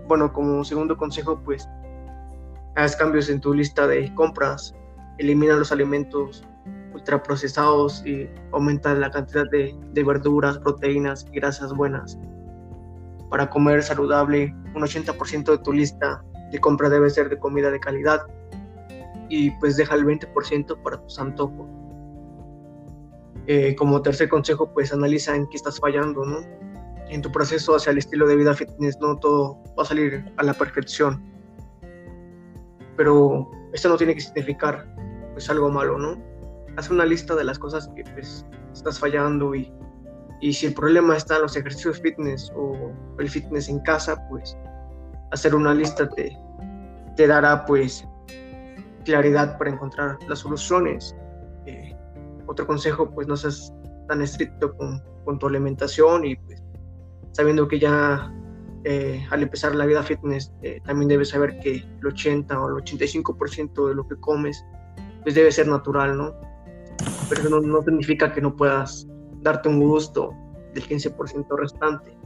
Bueno, 0.06 0.32
como 0.32 0.62
segundo 0.62 0.96
consejo, 0.96 1.40
pues 1.42 1.66
haz 2.76 2.96
cambios 2.96 3.30
en 3.30 3.40
tu 3.40 3.54
lista 3.54 3.86
de 3.86 4.12
compras, 4.14 4.74
elimina 5.18 5.56
los 5.56 5.72
alimentos 5.72 6.44
ultraprocesados 6.92 8.04
y 8.06 8.28
aumenta 8.52 8.94
la 8.94 9.10
cantidad 9.10 9.44
de, 9.50 10.04
verduras, 10.04 10.58
proteínas 10.58 11.26
y 11.32 11.36
grasas 11.36 11.72
buenas. 11.74 12.18
Para 13.30 13.48
comer 13.48 13.82
saludable, 13.82 14.54
un 14.74 14.82
80% 14.82 15.44
de 15.44 15.58
tu 15.58 15.72
lista 15.72 16.22
de 16.50 16.60
compra 16.60 16.88
debe 16.88 17.10
ser 17.10 17.28
de 17.28 17.38
comida 17.38 17.70
de 17.70 17.80
calidad 17.80 18.22
y 19.28 19.50
pues 19.52 19.76
deja 19.76 19.94
el 19.94 20.04
20% 20.04 20.82
para 20.82 21.00
tus 21.02 21.18
antojos. 21.18 21.66
Eh, 23.46 23.74
como 23.76 24.00
tercer 24.00 24.28
consejo, 24.28 24.72
pues 24.72 24.92
analiza 24.92 25.34
en 25.36 25.46
qué 25.48 25.56
estás 25.56 25.78
fallando, 25.78 26.24
¿no? 26.24 26.38
En 27.08 27.20
tu 27.20 27.30
proceso 27.30 27.74
hacia 27.74 27.90
el 27.90 27.98
estilo 27.98 28.26
de 28.26 28.36
vida 28.36 28.54
fitness 28.54 28.98
no 29.00 29.16
todo 29.18 29.58
va 29.78 29.82
a 29.82 29.86
salir 29.86 30.24
a 30.36 30.42
la 30.42 30.54
perfección. 30.54 31.22
Pero 32.96 33.50
esto 33.72 33.88
no 33.88 33.96
tiene 33.96 34.14
que 34.14 34.20
significar 34.20 34.86
pues 35.32 35.50
algo 35.50 35.70
malo, 35.70 35.98
¿no? 35.98 36.16
Haz 36.76 36.90
una 36.90 37.04
lista 37.04 37.34
de 37.34 37.44
las 37.44 37.58
cosas 37.58 37.88
que 37.94 38.04
pues, 38.14 38.46
estás 38.72 38.98
fallando 38.98 39.54
y, 39.54 39.70
y 40.40 40.52
si 40.52 40.66
el 40.66 40.74
problema 40.74 41.16
está 41.16 41.36
en 41.36 41.42
los 41.42 41.56
ejercicios 41.56 42.00
fitness 42.00 42.50
o 42.56 42.92
el 43.18 43.28
fitness 43.28 43.68
en 43.68 43.80
casa, 43.80 44.16
pues 44.30 44.56
hacer 45.34 45.54
una 45.54 45.74
lista 45.74 46.08
te, 46.08 46.36
te 47.16 47.26
dará 47.26 47.66
pues 47.66 48.06
claridad 49.04 49.58
para 49.58 49.70
encontrar 49.70 50.16
las 50.28 50.38
soluciones. 50.38 51.14
Eh, 51.66 51.94
otro 52.46 52.66
consejo, 52.66 53.10
pues 53.10 53.26
no 53.26 53.36
seas 53.36 53.72
tan 54.08 54.22
estricto 54.22 54.74
con, 54.76 55.02
con 55.24 55.38
tu 55.38 55.46
alimentación 55.46 56.24
y 56.24 56.36
pues 56.36 56.62
sabiendo 57.32 57.66
que 57.66 57.80
ya 57.80 58.32
eh, 58.84 59.26
al 59.30 59.42
empezar 59.42 59.74
la 59.74 59.86
vida 59.86 60.02
fitness 60.02 60.52
eh, 60.62 60.80
también 60.84 61.08
debes 61.08 61.30
saber 61.30 61.58
que 61.58 61.76
el 61.76 62.06
80 62.06 62.60
o 62.60 62.68
el 62.68 62.84
85% 62.84 63.88
de 63.88 63.94
lo 63.94 64.06
que 64.06 64.16
comes 64.16 64.64
pues 65.22 65.34
debe 65.34 65.50
ser 65.50 65.66
natural, 65.66 66.16
¿no? 66.16 66.34
Pero 67.28 67.40
eso 67.40 67.60
no, 67.60 67.82
significa 67.82 68.32
que 68.32 68.40
no 68.40 68.54
puedas 68.54 69.08
darte 69.40 69.68
un 69.68 69.80
gusto 69.80 70.32
del 70.74 70.86
15% 70.86 71.58
restante. 71.58 72.16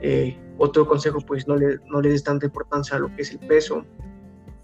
Eh, 0.00 0.36
otro 0.58 0.86
consejo, 0.86 1.20
pues 1.20 1.46
no 1.46 1.56
le, 1.56 1.78
no 1.86 2.00
le 2.00 2.10
des 2.10 2.24
tanta 2.24 2.46
importancia 2.46 2.96
a 2.96 3.00
lo 3.00 3.14
que 3.14 3.22
es 3.22 3.32
el 3.32 3.38
peso. 3.38 3.84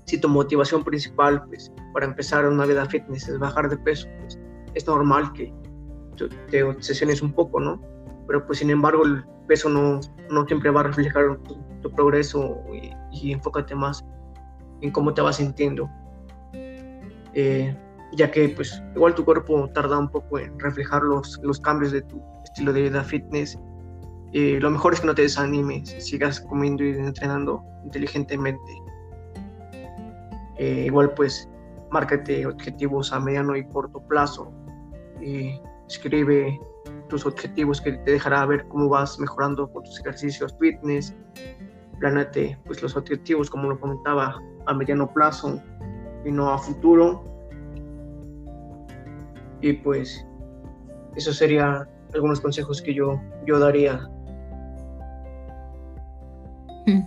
Si 0.04 0.20
tu 0.20 0.28
motivación 0.28 0.84
principal, 0.84 1.44
pues 1.46 1.72
para 1.92 2.06
empezar 2.06 2.46
una 2.46 2.66
vida 2.66 2.84
fitness 2.86 3.28
es 3.28 3.38
bajar 3.38 3.68
de 3.68 3.78
peso, 3.78 4.08
pues 4.20 4.38
es 4.74 4.86
normal 4.86 5.32
que 5.32 5.52
te 6.50 6.62
obsesiones 6.62 7.22
un 7.22 7.32
poco, 7.32 7.60
¿no? 7.60 7.80
Pero 8.26 8.46
pues 8.46 8.58
sin 8.58 8.70
embargo 8.70 9.04
el 9.04 9.24
peso 9.46 9.68
no, 9.68 10.00
no 10.30 10.46
siempre 10.46 10.70
va 10.70 10.80
a 10.80 10.84
reflejar 10.84 11.38
tu, 11.42 11.90
progreso 11.94 12.62
y, 12.72 12.90
y 13.12 13.32
enfócate 13.32 13.74
más 13.74 14.02
en 14.80 14.90
cómo 14.90 15.12
te 15.12 15.20
vas 15.20 15.36
sintiendo. 15.36 15.88
Eh, 17.34 17.76
ya 18.12 18.30
que 18.30 18.48
pues 18.50 18.82
igual 18.94 19.14
tu 19.14 19.24
cuerpo 19.24 19.68
tarda 19.70 19.98
un 19.98 20.08
poco 20.08 20.38
en 20.38 20.58
reflejar 20.60 21.02
los, 21.02 21.40
los 21.42 21.60
cambios 21.60 21.92
de 21.92 22.02
tu 22.02 22.22
estilo 22.44 22.72
de 22.72 22.82
vida 22.82 23.02
fitness. 23.02 23.58
Eh, 24.36 24.58
lo 24.60 24.68
mejor 24.68 24.94
es 24.94 25.00
que 25.00 25.06
no 25.06 25.14
te 25.14 25.22
desanimes, 25.22 25.94
sigas 26.04 26.40
comiendo 26.40 26.82
y 26.82 26.90
entrenando 26.90 27.62
inteligentemente. 27.84 28.82
Eh, 30.58 30.84
igual 30.86 31.14
pues 31.14 31.48
márcate 31.92 32.44
objetivos 32.44 33.12
a 33.12 33.20
mediano 33.20 33.56
y 33.56 33.64
corto 33.68 34.00
plazo. 34.08 34.52
escribe 35.88 36.60
tus 37.08 37.24
objetivos 37.26 37.80
que 37.80 37.92
te 37.92 38.12
dejará 38.12 38.44
ver 38.46 38.66
cómo 38.68 38.88
vas 38.88 39.20
mejorando 39.20 39.70
con 39.72 39.84
tus 39.84 40.00
ejercicios 40.00 40.52
fitness. 40.58 41.14
Plánate 42.00 42.58
pues 42.64 42.82
los 42.82 42.96
objetivos, 42.96 43.48
como 43.48 43.68
lo 43.68 43.78
comentaba, 43.78 44.42
a 44.66 44.74
mediano 44.74 45.12
plazo 45.12 45.62
y 46.24 46.32
no 46.32 46.50
a 46.50 46.58
futuro. 46.58 47.24
Y 49.60 49.74
pues 49.74 50.26
eso 51.14 51.32
serían 51.32 51.88
algunos 52.12 52.40
consejos 52.40 52.82
que 52.82 52.94
yo, 52.94 53.20
yo 53.46 53.60
daría. 53.60 54.10
Mm, 56.86 57.00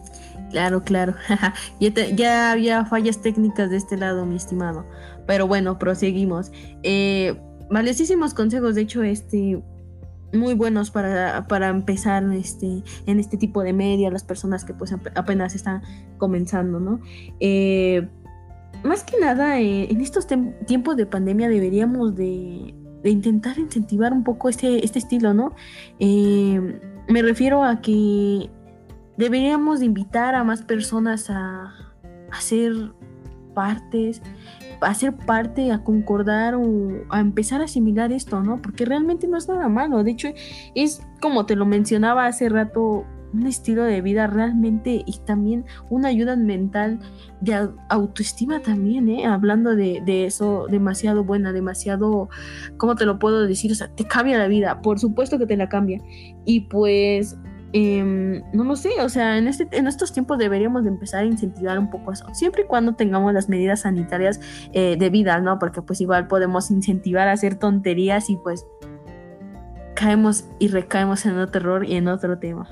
claro, 0.52 0.84
claro. 0.84 1.16
ya, 1.80 2.52
había 2.52 2.86
fallas 2.86 3.22
técnicas 3.22 3.70
de 3.70 3.78
este 3.78 3.98
lado, 3.98 4.26
mi 4.26 4.36
estimado. 4.36 4.86
Pero 5.26 5.48
bueno, 5.48 5.78
proseguimos. 5.80 6.52
Eh, 6.84 7.40
valiosísimos 7.70 8.34
consejos, 8.34 8.76
de 8.76 8.82
hecho, 8.82 9.04
este 9.04 9.62
muy 10.34 10.54
buenos 10.56 10.92
para, 10.92 11.48
para, 11.48 11.70
empezar 11.70 12.24
este, 12.34 12.84
en 13.06 13.20
este 13.20 13.38
tipo 13.38 13.64
de 13.64 13.74
media, 13.74 14.12
las 14.12 14.24
personas 14.24 14.66
que 14.66 14.74
pues 14.74 14.94
apenas 15.16 15.56
están 15.56 15.82
comenzando, 16.18 16.80
¿no? 16.80 17.00
Eh, 17.40 18.08
más 18.84 19.04
que 19.04 19.20
nada, 19.20 19.60
eh, 19.60 19.88
en 19.90 20.02
estos 20.02 20.28
tiempos 20.66 20.98
de 20.98 21.06
pandemia 21.06 21.50
deberíamos 21.50 22.16
de, 22.16 22.74
intentar 23.04 23.58
incentivar 23.58 24.12
un 24.12 24.26
poco 24.26 24.50
este, 24.50 24.84
este 24.84 25.00
estilo, 25.00 25.34
¿no? 25.34 25.56
Eh, 26.00 26.80
me 27.08 27.22
refiero 27.22 27.64
a 27.64 27.80
que 27.80 28.50
deberíamos 29.18 29.80
de 29.80 29.86
invitar 29.86 30.36
a 30.36 30.44
más 30.44 30.62
personas 30.62 31.30
a, 31.30 31.74
ser 32.40 32.74
partes, 33.54 34.22
a 34.82 34.94
ser 34.94 35.16
parte, 35.16 35.72
a 35.72 35.84
concordar 35.84 36.56
o 36.56 37.06
a 37.10 37.20
empezar 37.20 37.62
a 37.62 37.66
asimilar 37.66 38.12
esto, 38.12 38.42
¿no? 38.42 38.62
Porque 38.62 38.86
realmente 38.86 39.28
no 39.28 39.38
es 39.38 39.48
nada 39.48 39.68
malo. 39.70 40.04
De 40.04 40.12
hecho, 40.12 40.30
es 40.76 41.02
como 41.22 41.46
te 41.46 41.56
lo 41.56 41.66
mencionaba 41.66 42.28
hace 42.28 42.50
rato, 42.50 43.06
un 43.34 43.46
estilo 43.46 43.84
de 43.84 44.02
vida 44.02 44.28
realmente 44.28 45.04
y 45.06 45.20
también 45.26 45.66
una 45.90 46.10
ayuda 46.10 46.36
mental 46.36 47.00
de 47.42 47.70
autoestima 47.90 48.62
también, 48.62 49.10
¿eh? 49.10 49.26
hablando 49.26 49.76
de, 49.76 50.26
eso, 50.26 50.66
demasiado 50.70 51.24
buena, 51.24 51.52
demasiado, 51.52 52.30
¿cómo 52.78 52.96
te 52.96 53.06
lo 53.06 53.20
puedo 53.20 53.46
decir? 53.46 53.72
O 53.72 53.76
sea, 53.76 53.90
te 53.90 54.06
cambia 54.06 54.38
la 54.38 54.48
vida, 54.48 54.82
por 54.82 55.00
supuesto 55.00 55.38
que 55.38 55.46
te 55.46 55.58
la 55.58 55.70
cambia. 55.70 56.00
Y 56.46 56.62
pues, 56.62 57.38
em, 57.74 58.44
no 58.54 58.64
lo 58.64 58.76
sé, 58.76 58.90
o 59.02 59.10
sea, 59.10 59.38
en, 59.38 59.48
este, 59.48 59.68
en 59.72 59.88
estos 59.88 60.14
tiempos 60.14 60.38
deberíamos 60.38 60.84
de 60.84 60.90
empezar 60.90 61.24
a 61.24 61.26
incentivar 61.26 61.80
un 61.80 61.90
poco 61.90 62.12
eso, 62.12 62.26
siempre 62.34 62.64
y 62.64 62.66
cuando 62.66 62.96
tengamos 62.96 63.34
las 63.34 63.50
medidas 63.50 63.82
sanitarias 63.82 64.40
eh, 64.74 64.96
debidas, 64.98 65.42
¿no? 65.42 65.60
Porque 65.60 65.82
pues 65.82 66.02
igual 66.02 66.28
podemos 66.28 66.72
incentivar 66.72 67.28
a 67.28 67.34
hacer 67.34 67.56
tonterías 67.56 68.30
y 68.30 68.38
pues 68.38 68.66
caemos 69.96 70.46
y 70.60 70.68
recaemos 70.68 71.26
en 71.26 71.38
otro 71.40 71.62
error 71.62 71.86
y 71.86 71.96
en 71.96 72.08
otro 72.08 72.38
tema. 72.38 72.70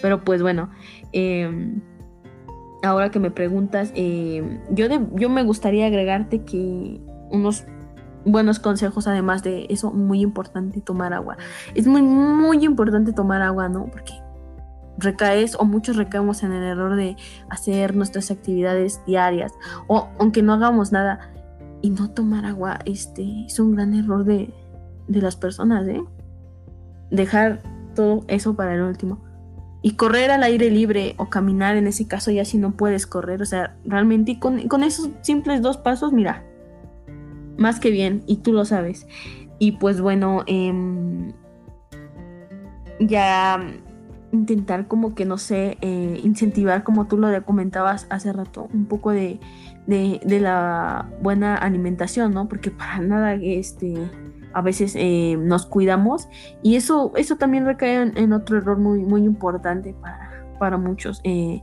Pero 0.00 0.24
pues 0.24 0.42
bueno, 0.42 0.70
em, 1.12 1.80
ahora 2.82 3.10
que 3.10 3.18
me 3.18 3.30
preguntas, 3.30 3.92
em, 3.94 4.60
yo, 4.70 4.86
yo 5.14 5.28
me 5.28 5.42
gustaría 5.44 5.86
agregarte 5.86 6.44
que 6.44 7.00
unos 7.30 7.64
buenos 8.24 8.58
consejos, 8.58 9.06
además 9.06 9.42
de 9.42 9.66
eso, 9.70 9.90
muy 9.90 10.20
importante 10.20 10.80
tomar 10.80 11.12
agua. 11.12 11.36
Es 11.74 11.86
muy, 11.86 12.02
muy 12.02 12.64
importante 12.64 13.12
tomar 13.12 13.42
agua, 13.42 13.68
¿no? 13.68 13.86
Porque 13.86 14.12
recaes 14.98 15.56
o 15.58 15.64
muchos 15.64 15.96
recaemos 15.96 16.42
en 16.42 16.52
el 16.52 16.62
error 16.62 16.96
de 16.96 17.16
hacer 17.48 17.96
nuestras 17.96 18.30
actividades 18.30 19.00
diarias 19.06 19.52
o 19.88 20.08
aunque 20.18 20.42
no 20.42 20.52
hagamos 20.52 20.92
nada 20.92 21.30
y 21.80 21.90
no 21.90 22.10
tomar 22.10 22.44
agua, 22.44 22.78
este 22.84 23.46
es 23.46 23.58
un 23.58 23.74
gran 23.74 23.94
error 23.94 24.24
de, 24.24 24.52
de 25.08 25.22
las 25.22 25.34
personas, 25.36 25.88
¿eh? 25.88 26.02
Dejar 27.10 27.62
todo 27.94 28.24
eso 28.28 28.54
para 28.54 28.74
el 28.74 28.82
último. 28.82 29.20
y 29.82 29.96
correr 29.96 30.30
al 30.30 30.44
aire 30.44 30.70
libre 30.70 31.14
o 31.18 31.28
caminar 31.28 31.76
en 31.76 31.88
ese 31.88 32.06
caso 32.06 32.30
ya 32.30 32.44
si 32.44 32.56
no 32.56 32.72
puedes 32.72 33.06
correr, 33.06 33.42
o 33.42 33.46
sea, 33.46 33.76
realmente 33.84 34.38
con, 34.38 34.68
con 34.68 34.84
esos 34.84 35.10
simples 35.22 35.60
dos 35.60 35.76
pasos, 35.76 36.12
mira, 36.12 36.44
más 37.62 37.80
que 37.80 37.90
bien, 37.90 38.22
y 38.26 38.36
tú 38.36 38.52
lo 38.52 38.64
sabes. 38.64 39.06
Y 39.58 39.72
pues 39.72 40.00
bueno, 40.00 40.42
em, 40.46 41.32
ya 43.00 43.60
intentar 44.32 44.88
como 44.88 45.14
que, 45.14 45.24
no 45.24 45.38
sé, 45.38 45.78
eh, 45.80 46.20
incentivar, 46.24 46.84
como 46.84 47.06
tú 47.06 47.18
lo 47.18 47.44
comentabas 47.44 48.06
hace 48.10 48.32
rato, 48.32 48.68
un 48.72 48.86
poco 48.86 49.10
de, 49.10 49.38
de, 49.86 50.40
la 50.40 51.08
buena 51.20 51.56
alimentación, 51.56 52.32
¿no? 52.32 52.48
Porque 52.48 52.70
para 52.70 52.98
nada, 52.98 53.34
este, 53.34 53.94
a 54.54 54.62
veces 54.62 54.94
eh, 54.96 55.36
nos 55.38 55.66
cuidamos 55.66 56.28
y 56.62 56.76
eso, 56.76 57.12
eso 57.16 57.36
también 57.36 57.66
recae 57.66 58.12
en, 58.14 58.32
otro 58.32 58.58
error 58.58 58.78
muy, 58.78 59.00
muy 59.00 59.22
importante 59.24 59.94
para, 60.00 60.46
para 60.58 60.78
muchos 60.78 61.20
eh, 61.24 61.62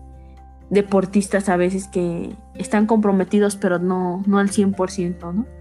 deportistas 0.69 1.49
a 1.49 1.57
veces 1.57 1.87
que 1.87 2.35
están 2.55 2.85
comprometidos 2.85 3.55
pero 3.55 3.79
no, 3.79 4.23
no 4.25 4.39
al 4.39 4.49
100%, 4.49 5.33
¿no? 5.33 5.58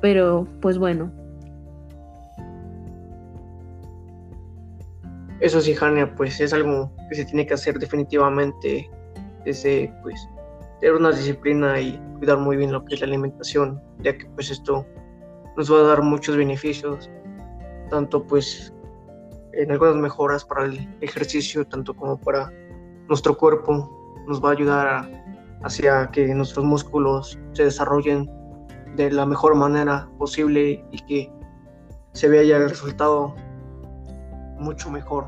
Pero 0.00 0.46
pues 0.60 0.78
bueno. 0.78 1.10
Eso 5.40 5.60
sí, 5.60 5.74
Jania, 5.74 6.14
pues 6.16 6.40
es 6.40 6.52
algo 6.52 6.90
que 7.08 7.16
se 7.16 7.24
tiene 7.24 7.46
que 7.46 7.54
hacer 7.54 7.78
definitivamente 7.78 8.90
desde 9.44 9.92
pues 10.02 10.28
tener 10.80 10.96
una 10.96 11.10
disciplina 11.10 11.80
y 11.80 12.00
cuidar 12.18 12.38
muy 12.38 12.56
bien 12.56 12.72
lo 12.72 12.84
que 12.84 12.94
es 12.94 13.00
la 13.00 13.06
alimentación, 13.06 13.80
ya 14.00 14.16
que 14.16 14.26
pues 14.30 14.50
esto 14.50 14.84
nos 15.56 15.72
va 15.72 15.78
a 15.78 15.82
dar 15.82 16.02
muchos 16.02 16.36
beneficios, 16.36 17.10
tanto 17.90 18.24
pues 18.24 18.72
en 19.52 19.70
algunas 19.70 19.96
mejoras 19.96 20.44
para 20.44 20.66
el 20.66 20.88
ejercicio, 21.00 21.66
tanto 21.66 21.94
como 21.94 22.16
para 22.16 22.52
nuestro 23.08 23.36
cuerpo, 23.36 23.90
nos 24.26 24.42
va 24.42 24.50
a 24.50 24.52
ayudar 24.52 25.10
hacia 25.62 26.08
que 26.12 26.26
nuestros 26.34 26.64
músculos 26.64 27.38
se 27.52 27.64
desarrollen 27.64 28.30
de 28.96 29.10
la 29.10 29.26
mejor 29.26 29.54
manera 29.54 30.08
posible 30.18 30.84
y 30.90 30.98
que 31.06 31.32
se 32.12 32.28
vea 32.28 32.42
ya 32.42 32.56
el 32.56 32.68
resultado 32.68 33.34
mucho 34.58 34.90
mejor. 34.90 35.26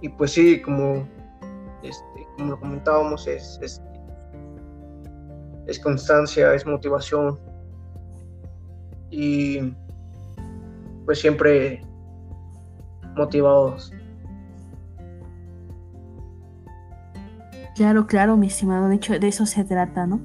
Y 0.00 0.08
pues 0.08 0.32
sí, 0.32 0.60
como, 0.60 1.06
este, 1.82 2.26
como 2.36 2.50
lo 2.50 2.60
comentábamos, 2.60 3.26
es, 3.26 3.58
es 3.62 3.80
es 5.66 5.78
constancia, 5.78 6.54
es 6.54 6.66
motivación 6.66 7.38
y 9.10 9.74
pues 11.04 11.20
siempre 11.20 11.82
motivados. 13.16 13.92
Claro, 17.82 18.06
claro, 18.06 18.36
mi 18.36 18.46
estimado, 18.46 18.88
de 18.88 18.94
hecho 18.94 19.18
de 19.18 19.26
eso 19.26 19.44
se 19.44 19.64
trata, 19.64 20.06
¿no? 20.06 20.20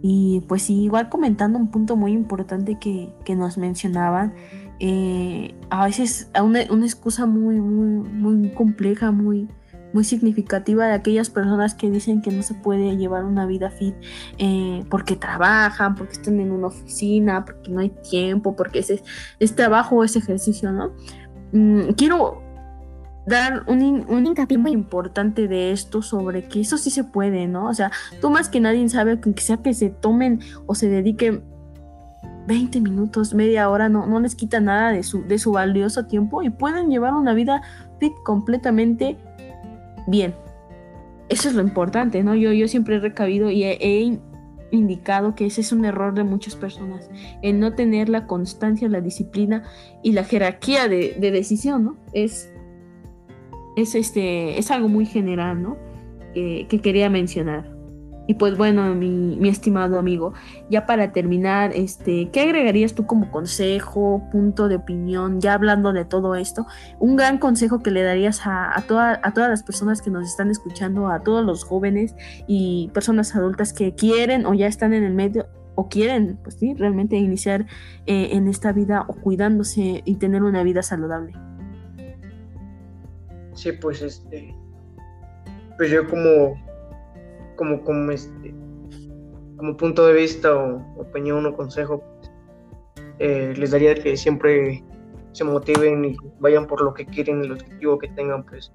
Y 0.00 0.44
pues 0.46 0.70
igual 0.70 1.08
comentando 1.08 1.58
un 1.58 1.68
punto 1.68 1.96
muy 1.96 2.12
importante 2.12 2.78
que, 2.78 3.34
nos 3.34 3.58
mencionaban, 3.58 4.32
eh, 4.78 5.56
a 5.70 5.86
veces 5.86 6.30
una, 6.40 6.60
una 6.70 6.86
excusa 6.86 7.26
muy, 7.26 7.60
muy, 7.60 8.08
muy 8.08 8.50
compleja, 8.50 9.10
muy, 9.10 9.48
muy 9.92 10.04
significativa 10.04 10.86
de 10.86 10.92
aquellas 10.92 11.30
personas 11.30 11.74
que 11.74 11.90
dicen 11.90 12.22
que 12.22 12.30
no 12.30 12.44
se 12.44 12.54
puede 12.54 12.96
llevar 12.96 13.24
una 13.24 13.44
vida 13.44 13.72
fit 13.72 13.96
eh, 14.38 14.84
porque 14.88 15.16
trabajan, 15.16 15.96
porque 15.96 16.12
están 16.12 16.38
en 16.38 16.52
una 16.52 16.68
oficina, 16.68 17.44
porque 17.44 17.72
no 17.72 17.80
hay 17.80 17.90
tiempo, 18.08 18.54
porque 18.54 18.78
es, 18.78 19.02
es 19.40 19.56
trabajo 19.56 19.96
o 19.96 20.04
es 20.04 20.14
ejercicio, 20.14 20.70
¿no? 20.70 20.92
Mm, 21.50 21.94
quiero 21.96 22.40
dar 23.30 23.64
un, 23.66 24.04
un 24.08 24.26
hincapié 24.26 24.58
muy 24.58 24.72
importante 24.72 25.48
de 25.48 25.72
esto 25.72 26.02
sobre 26.02 26.44
que 26.44 26.60
eso 26.60 26.76
sí 26.76 26.90
se 26.90 27.04
puede, 27.04 27.46
¿no? 27.46 27.66
O 27.68 27.74
sea, 27.74 27.90
tú 28.20 28.28
más 28.28 28.50
que 28.50 28.60
nadie 28.60 28.86
sabe 28.90 29.18
que 29.20 29.40
sea 29.40 29.56
que 29.56 29.72
se 29.72 29.88
tomen 29.88 30.40
o 30.66 30.74
se 30.74 30.88
dediquen 30.88 31.42
20 32.46 32.80
minutos, 32.80 33.32
media 33.32 33.68
hora, 33.70 33.88
no, 33.88 34.06
no 34.06 34.20
les 34.20 34.34
quita 34.34 34.60
nada 34.60 34.90
de 34.90 35.02
su, 35.02 35.22
de 35.22 35.38
su 35.38 35.52
valioso 35.52 36.06
tiempo 36.06 36.42
y 36.42 36.50
pueden 36.50 36.90
llevar 36.90 37.14
una 37.14 37.32
vida 37.32 37.62
fit 37.98 38.12
completamente 38.24 39.16
bien. 40.06 40.34
Eso 41.28 41.48
es 41.48 41.54
lo 41.54 41.62
importante, 41.62 42.24
¿no? 42.24 42.34
Yo, 42.34 42.52
yo 42.52 42.66
siempre 42.66 42.96
he 42.96 42.98
recabido 42.98 43.50
y 43.50 43.64
he, 43.64 44.18
indicado 44.72 45.34
que 45.34 45.46
ese 45.46 45.62
es 45.62 45.72
un 45.72 45.84
error 45.84 46.14
de 46.14 46.22
muchas 46.22 46.54
personas, 46.54 47.10
el 47.42 47.58
no 47.58 47.72
tener 47.74 48.08
la 48.08 48.28
constancia, 48.28 48.88
la 48.88 49.00
disciplina 49.00 49.64
y 50.00 50.12
la 50.12 50.22
jerarquía 50.22 50.86
de, 50.86 51.16
decisión, 51.18 51.84
¿no? 51.84 51.96
Es, 52.12 52.52
es, 53.80 53.94
este, 53.94 54.58
es 54.58 54.70
algo 54.70 54.88
muy 54.88 55.06
general, 55.06 55.62
¿no? 55.62 55.76
que 56.32 56.80
quería 56.80 57.10
mencionar. 57.10 57.80
Y 58.30 58.34
pues 58.34 58.56
bueno, 58.56 58.94
mi, 58.94 59.48
estimado 59.48 59.98
amigo, 59.98 60.34
ya 60.70 60.86
para 60.86 61.10
terminar, 61.10 61.72
este, 61.74 62.30
¿qué 62.30 62.42
agregarías 62.42 62.94
tú 62.94 63.04
como 63.04 63.28
consejo, 63.32 64.22
punto 64.30 64.68
de 64.68 64.76
opinión, 64.76 65.40
ya 65.40 65.54
hablando 65.54 65.92
de 65.92 66.04
todo 66.04 66.36
esto? 66.36 66.64
Un 67.00 67.16
gran 67.16 67.38
consejo 67.38 67.80
que 67.80 67.90
le 67.90 68.04
darías 68.04 68.46
a, 68.46 68.70
a, 68.70 68.76
a 68.76 68.82
todas 69.34 69.50
las 69.50 69.64
personas 69.64 70.00
que 70.00 70.10
nos 70.10 70.28
están 70.28 70.48
escuchando, 70.48 71.08
a 71.08 71.24
todos 71.24 71.44
los 71.44 71.64
jóvenes 71.64 72.14
y 72.46 72.92
personas 72.94 73.34
adultas 73.34 73.72
que 73.72 73.96
quieren 73.96 74.46
o 74.46 74.54
ya 74.54 74.68
están 74.68 74.94
en 74.94 75.02
el 75.02 75.12
medio 75.12 75.48
o 75.74 75.88
quieren, 75.88 76.38
pues 76.44 76.54
sí, 76.54 76.74
realmente 76.74 77.16
iniciar 77.16 77.66
eh, 78.06 78.28
en 78.30 78.46
esta 78.46 78.70
vida 78.70 79.06
o 79.08 79.14
cuidándose 79.14 80.02
y 80.04 80.14
tener 80.16 80.44
una 80.44 80.62
vida 80.62 80.82
saludable. 80.82 81.32
Sí, 83.60 83.72
pues 83.72 84.00
este, 84.00 84.54
pues 85.76 85.90
yo 85.90 86.08
como 86.08 86.56
como, 87.60 87.84
como, 87.84 88.10
este, 88.10 88.54
como 89.58 89.76
punto 89.76 90.06
de 90.06 90.14
vista 90.14 90.56
o 90.56 90.76
opinión 90.98 91.44
o 91.44 91.54
consejo, 91.54 92.02
eh, 93.18 93.52
les 93.54 93.72
daría 93.72 93.94
que 93.94 94.16
siempre 94.16 94.82
se 95.32 95.44
motiven 95.44 96.06
y 96.06 96.16
vayan 96.38 96.66
por 96.66 96.80
lo 96.80 96.94
que 96.94 97.04
quieren, 97.04 97.44
el 97.44 97.52
objetivo 97.52 97.98
que 97.98 98.08
tengan, 98.08 98.46
pues 98.46 98.72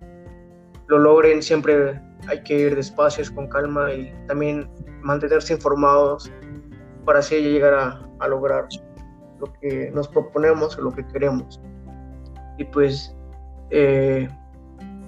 lo 0.88 1.00
logren. 1.00 1.42
Siempre 1.42 2.00
hay 2.28 2.44
que 2.44 2.60
ir 2.60 2.76
despacio, 2.76 3.26
con 3.34 3.48
calma 3.48 3.92
y 3.92 4.14
también 4.28 4.70
mantenerse 5.02 5.54
informados 5.54 6.32
para 7.06 7.20
así 7.20 7.42
llegar 7.42 7.74
a, 7.74 8.28
lograr 8.28 8.68
lo 9.40 9.52
que 9.62 9.90
nos 9.96 10.08
proponemos 10.08 10.78
o 10.78 10.82
lo 10.84 10.92
que 10.92 11.04
queremos. 11.08 11.60
Y 12.60 12.66
pues, 12.66 13.18
eh, 13.72 14.30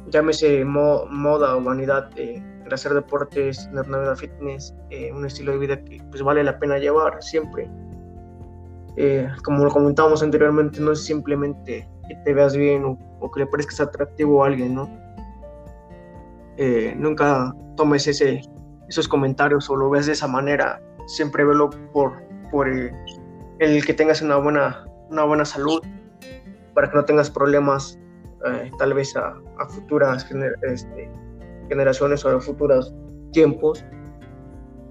llámese 0.08 0.64
moda 0.66 1.56
o 1.56 1.62
vanidad. 1.62 2.10
Eh, 2.16 2.42
hacer 2.74 2.94
deportes, 2.94 3.70
una 3.72 3.82
vida 3.84 4.16
fitness, 4.16 4.76
eh, 4.90 5.12
un 5.12 5.26
estilo 5.26 5.54
de 5.54 5.58
vida 5.58 5.84
que 5.84 6.02
pues 6.10 6.22
vale 6.22 6.44
la 6.44 6.58
pena 6.60 6.78
llevar 6.78 7.22
siempre. 7.22 7.70
Eh, 8.96 9.30
como 9.44 9.64
lo 9.64 9.72
comentábamos 9.72 10.24
anteriormente, 10.24 10.80
no 10.82 10.92
es 10.92 11.04
simplemente 11.04 11.88
que 12.08 12.16
te 12.26 12.34
veas 12.34 12.56
bien 12.56 12.84
o, 13.20 13.32
que 13.32 13.42
le 13.42 13.48
parezcas 13.48 13.80
atractivo 13.82 14.44
a 14.44 14.48
alguien, 14.48 14.76
¿no? 14.76 14.90
Eh, 16.58 16.96
nunca 16.98 17.54
tomes 17.76 18.08
ese, 18.08 18.42
esos 18.90 19.08
comentarios 19.08 19.70
o 19.70 19.76
lo 19.76 19.90
ves 19.90 20.08
de 20.08 20.14
esa 20.14 20.28
manera, 20.28 20.82
siempre 21.06 21.46
velo 21.46 21.70
por, 21.94 22.24
por 22.50 22.68
el, 22.68 23.86
que 23.86 23.94
tengas 23.94 24.22
una 24.22 24.38
buena, 24.38 24.86
una 25.10 25.24
buena 25.26 25.46
salud, 25.46 25.82
para 26.74 26.90
que 26.90 26.96
no 26.96 27.06
tengas 27.06 27.30
problemas 27.30 28.00
tal 28.78 28.94
vez 28.94 29.16
a, 29.16 29.36
a 29.60 29.68
futuras 29.68 30.28
este, 30.64 31.12
generaciones 31.70 32.24
o 32.26 32.30
de 32.30 32.40
futuros 32.40 32.94
tiempos. 33.32 33.84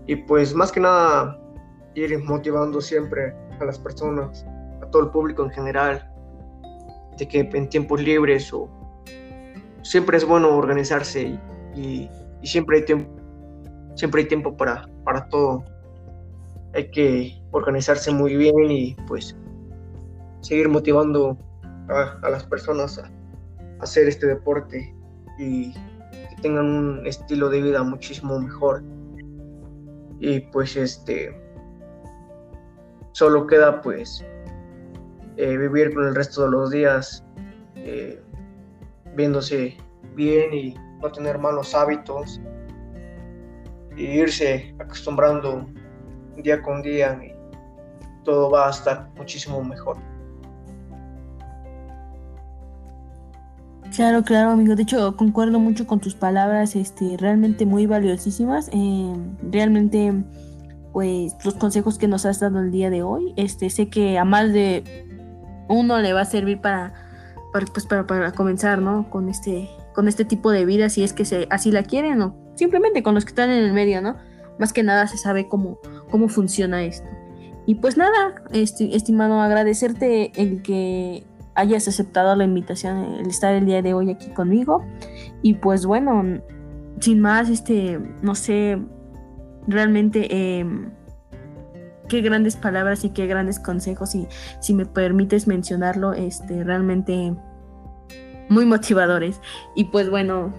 Y 0.07 0.17
pues 0.17 0.55
más 0.55 0.71
que 0.71 0.81
nada 0.81 1.41
ir 1.95 2.19
motivando 2.25 2.81
siempre 2.81 3.35
a 3.61 3.65
las 3.65 3.79
personas, 3.79 4.47
a 4.83 4.87
todo 4.91 5.05
el 5.05 5.11
público 5.11 5.43
en 5.45 5.51
general, 5.51 6.09
de 7.19 7.27
que 7.27 7.41
en 7.41 7.69
tiempos 7.69 8.01
libres 8.03 8.53
o 8.53 8.69
siempre 9.83 10.17
es 10.17 10.25
bueno 10.25 10.55
organizarse 10.57 11.39
y, 11.75 12.11
siempre 12.43 12.79
hay 12.79 12.85
tiempo, 12.85 13.11
siempre 13.95 14.23
hay 14.23 14.29
tiempo 14.29 14.57
para, 14.57 14.89
para 15.05 15.29
todo. 15.29 15.65
Hay 16.75 16.91
que 16.91 17.43
organizarse 17.51 18.13
muy 18.13 18.37
bien 18.37 18.71
y 18.71 18.95
pues 19.09 19.35
seguir 20.43 20.69
motivando 20.69 21.37
a, 21.89 22.19
a 22.23 22.31
las 22.31 22.45
personas 22.45 22.99
a, 22.99 23.05
a 23.05 23.11
hacer 23.81 24.09
este 24.09 24.27
deporte 24.27 24.95
y 25.39 25.75
tengan 26.43 26.67
un 26.67 27.07
estilo 27.07 27.49
de 27.49 27.62
vida 27.62 27.83
muchísimo 27.83 28.39
mejor. 28.39 28.83
Y 30.19 30.41
pues 30.41 30.77
este, 30.77 31.39
solo 33.12 33.47
queda 33.47 33.83
pues 33.83 34.25
eh, 35.37 35.57
vivir 35.57 35.95
con 35.95 36.07
el 36.07 36.15
resto 36.15 36.45
de 36.45 36.51
los 36.51 36.71
días 36.71 37.25
eh, 37.77 38.21
viéndose 39.15 39.77
bien 40.15 40.53
y 40.53 40.75
no 41.03 41.12
tener 41.12 41.39
malos 41.39 41.75
hábitos 41.75 42.41
y 43.97 44.05
irse 44.05 44.75
acostumbrando 44.79 45.67
día 46.37 46.62
con 46.62 46.83
día 46.83 47.19
y 47.23 47.35
todo 48.25 48.51
va 48.51 48.69
a 48.69 48.71
estar 48.71 49.09
muchísimo 49.17 49.62
mejor. 49.62 49.97
Claro, 53.97 54.25
claro, 54.25 54.51
amigo. 54.51 54.77
De 54.77 54.83
hecho, 54.83 55.17
concuerdo 55.17 55.59
mucho 55.59 55.87
con 55.87 56.01
tus 56.01 56.15
palabras, 56.15 56.77
este, 56.77 57.17
realmente 57.17 57.65
muy 57.65 57.87
valiosísimas. 57.87 58.69
Eh, 58.71 59.15
realmente, 59.51 60.13
pues, 60.93 61.35
los 61.47 61.55
consejos 61.55 61.97
que 61.97 62.07
nos 62.07 62.27
has 62.27 62.39
dado 62.41 62.61
el 62.61 62.71
día 62.71 62.91
de 62.91 63.03
hoy, 63.03 63.33
este, 63.39 63.71
sé 63.71 63.89
que 63.89 64.19
a 64.19 64.27
más 64.27 64.53
de 64.53 64.85
uno 65.71 65.99
le 66.01 66.13
va 66.13 66.21
a 66.21 66.25
servir 66.27 66.61
para, 66.61 66.93
pues, 67.73 67.87
para, 67.87 68.07
para 68.07 68.33
comenzar, 68.33 68.83
¿no? 68.83 69.09
Con 69.09 69.31
este, 69.31 69.71
con 69.95 70.09
este 70.09 70.27
tipo 70.27 70.51
de 70.51 70.67
vida, 70.67 70.91
si 70.91 71.03
es 71.03 71.15
que 71.15 71.47
así 71.49 71.73
la 71.73 71.83
quieren, 71.83 72.21
o 72.21 72.37
simplemente 72.55 73.03
con 73.03 73.15
los 73.15 73.25
que 73.25 73.31
están 73.31 73.49
en 73.49 73.65
el 73.65 73.73
medio, 73.73 74.03
¿no? 74.03 74.17
Más 74.59 74.75
que 74.75 74.83
nada 74.83 75.07
se 75.07 75.17
sabe 75.17 75.49
cómo, 75.49 75.79
cómo 76.11 76.29
funciona 76.29 76.85
esto. 76.85 77.09
Y 77.65 77.77
pues 77.77 77.97
nada, 77.97 78.43
este, 78.53 78.95
estimado, 78.95 79.41
agradecerte 79.41 80.33
el 80.39 80.61
que 80.61 81.25
hayas 81.57 81.88
aceptado 81.88 82.37
la 82.37 82.45
invitación, 82.45 83.16
el 83.19 83.27
estar 83.27 83.55
el 83.55 83.66
día 83.66 83.83
de 83.83 83.95
hoy 83.95 84.11
aquí 84.11 84.31
conmigo. 84.31 84.85
Y 85.42 85.55
pues 85.55 85.87
bueno, 85.87 86.40
sin 87.01 87.21
más, 87.21 87.49
este, 87.49 88.01
no 88.23 88.35
sé, 88.35 88.79
realmente 89.66 90.59
em, 90.59 90.90
qué 92.09 92.21
grandes 92.21 92.57
palabras 92.57 93.05
y 93.05 93.11
qué 93.11 93.27
grandes 93.27 93.59
consejos, 93.59 94.14
y 94.14 94.29
si 94.61 94.75
me 94.75 94.87
permites 94.87 95.47
mencionarlo, 95.47 96.12
este, 96.12 96.62
realmente 96.62 97.35
muy 98.49 98.64
motivadores. 98.64 99.40
Y 99.75 99.85
pues 99.85 100.11
bueno, 100.11 100.53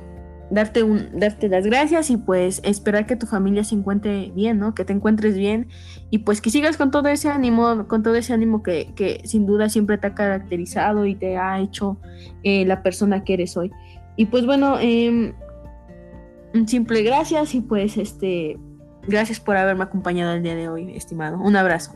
darte, 0.49 0.83
un, 0.83 1.19
darte 1.19 1.49
las 1.49 1.65
gracias 1.65 2.09
y 2.09 2.17
pues 2.17 2.61
esperar 2.63 3.05
que 3.05 3.15
tu 3.15 3.25
familia 3.27 3.63
se 3.63 3.75
encuentre 3.75 4.31
bien, 4.33 4.59
¿no? 4.59 4.73
Que 4.73 4.85
te 4.85 4.93
encuentres 4.93 5.35
bien 5.35 5.67
y 6.09 6.19
pues 6.19 6.41
que 6.41 6.49
sigas 6.49 6.77
con 6.77 6.91
todo 6.91 7.07
ese 7.09 7.29
ánimo, 7.29 7.87
con 7.87 8.03
todo 8.03 8.15
ese 8.15 8.33
ánimo 8.33 8.63
que, 8.63 8.93
que 8.95 9.21
sin 9.25 9.45
duda 9.45 9.69
siempre 9.69 9.97
te 9.97 10.07
ha 10.07 10.15
caracterizado 10.15 11.05
y 11.05 11.15
te 11.15 11.37
ha 11.37 11.59
hecho 11.59 11.97
eh, 12.43 12.65
la 12.65 12.83
persona 12.83 13.23
que 13.23 13.33
eres 13.33 13.57
hoy. 13.57 13.71
Y 14.15 14.25
pues 14.25 14.45
bueno, 14.45 14.77
eh, 14.79 15.33
un 16.53 16.67
simple 16.67 17.03
gracias 17.03 17.53
y 17.53 17.61
pues 17.61 17.97
este, 17.97 18.57
gracias 19.07 19.39
por 19.39 19.57
haberme 19.57 19.83
acompañado 19.83 20.33
el 20.33 20.43
día 20.43 20.55
de 20.55 20.69
hoy, 20.69 20.95
estimado. 20.95 21.37
Un 21.39 21.55
abrazo. 21.55 21.93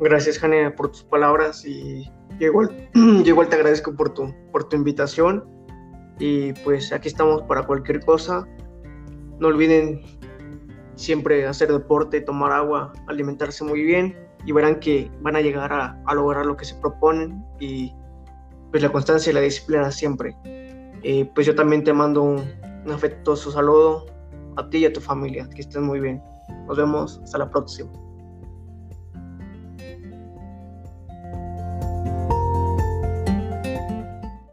Gracias, 0.00 0.38
Jane, 0.38 0.70
por 0.70 0.90
tus 0.90 1.04
palabras 1.04 1.64
y 1.64 2.10
igual, 2.40 2.70
igual 3.24 3.48
te 3.48 3.56
agradezco 3.56 3.94
por 3.94 4.12
tu, 4.12 4.34
por 4.52 4.68
tu 4.68 4.76
invitación 4.76 5.55
y 6.18 6.52
pues 6.64 6.92
aquí 6.92 7.08
estamos 7.08 7.42
para 7.42 7.62
cualquier 7.64 8.04
cosa. 8.04 8.46
No 9.38 9.48
olviden 9.48 10.02
siempre 10.94 11.46
hacer 11.46 11.70
deporte, 11.70 12.20
tomar 12.20 12.52
agua, 12.52 12.92
alimentarse 13.06 13.64
muy 13.64 13.82
bien 13.82 14.16
y 14.46 14.52
verán 14.52 14.80
que 14.80 15.10
van 15.20 15.36
a 15.36 15.40
llegar 15.40 15.72
a, 15.72 16.14
lograr 16.14 16.46
lo 16.46 16.56
que 16.56 16.64
se 16.64 16.74
proponen 16.76 17.44
y 17.60 17.92
pues 18.70 18.82
la 18.82 18.90
constancia 18.90 19.30
y 19.30 19.34
la 19.34 19.40
disciplina 19.40 19.90
siempre. 19.90 20.36
Eh, 21.02 21.30
pues 21.34 21.46
yo 21.46 21.54
también 21.54 21.84
te 21.84 21.92
mando 21.92 22.22
un, 22.22 22.42
un 22.84 22.92
afectuoso 22.92 23.50
saludo 23.50 24.06
a 24.56 24.68
ti 24.70 24.78
y 24.78 24.86
a 24.86 24.92
tu 24.92 25.00
familia, 25.00 25.48
que 25.54 25.60
estén 25.60 25.82
muy 25.82 26.00
bien. 26.00 26.22
Nos 26.66 26.76
vemos, 26.76 27.20
hasta 27.22 27.38
la 27.38 27.50
próxima. 27.50 27.90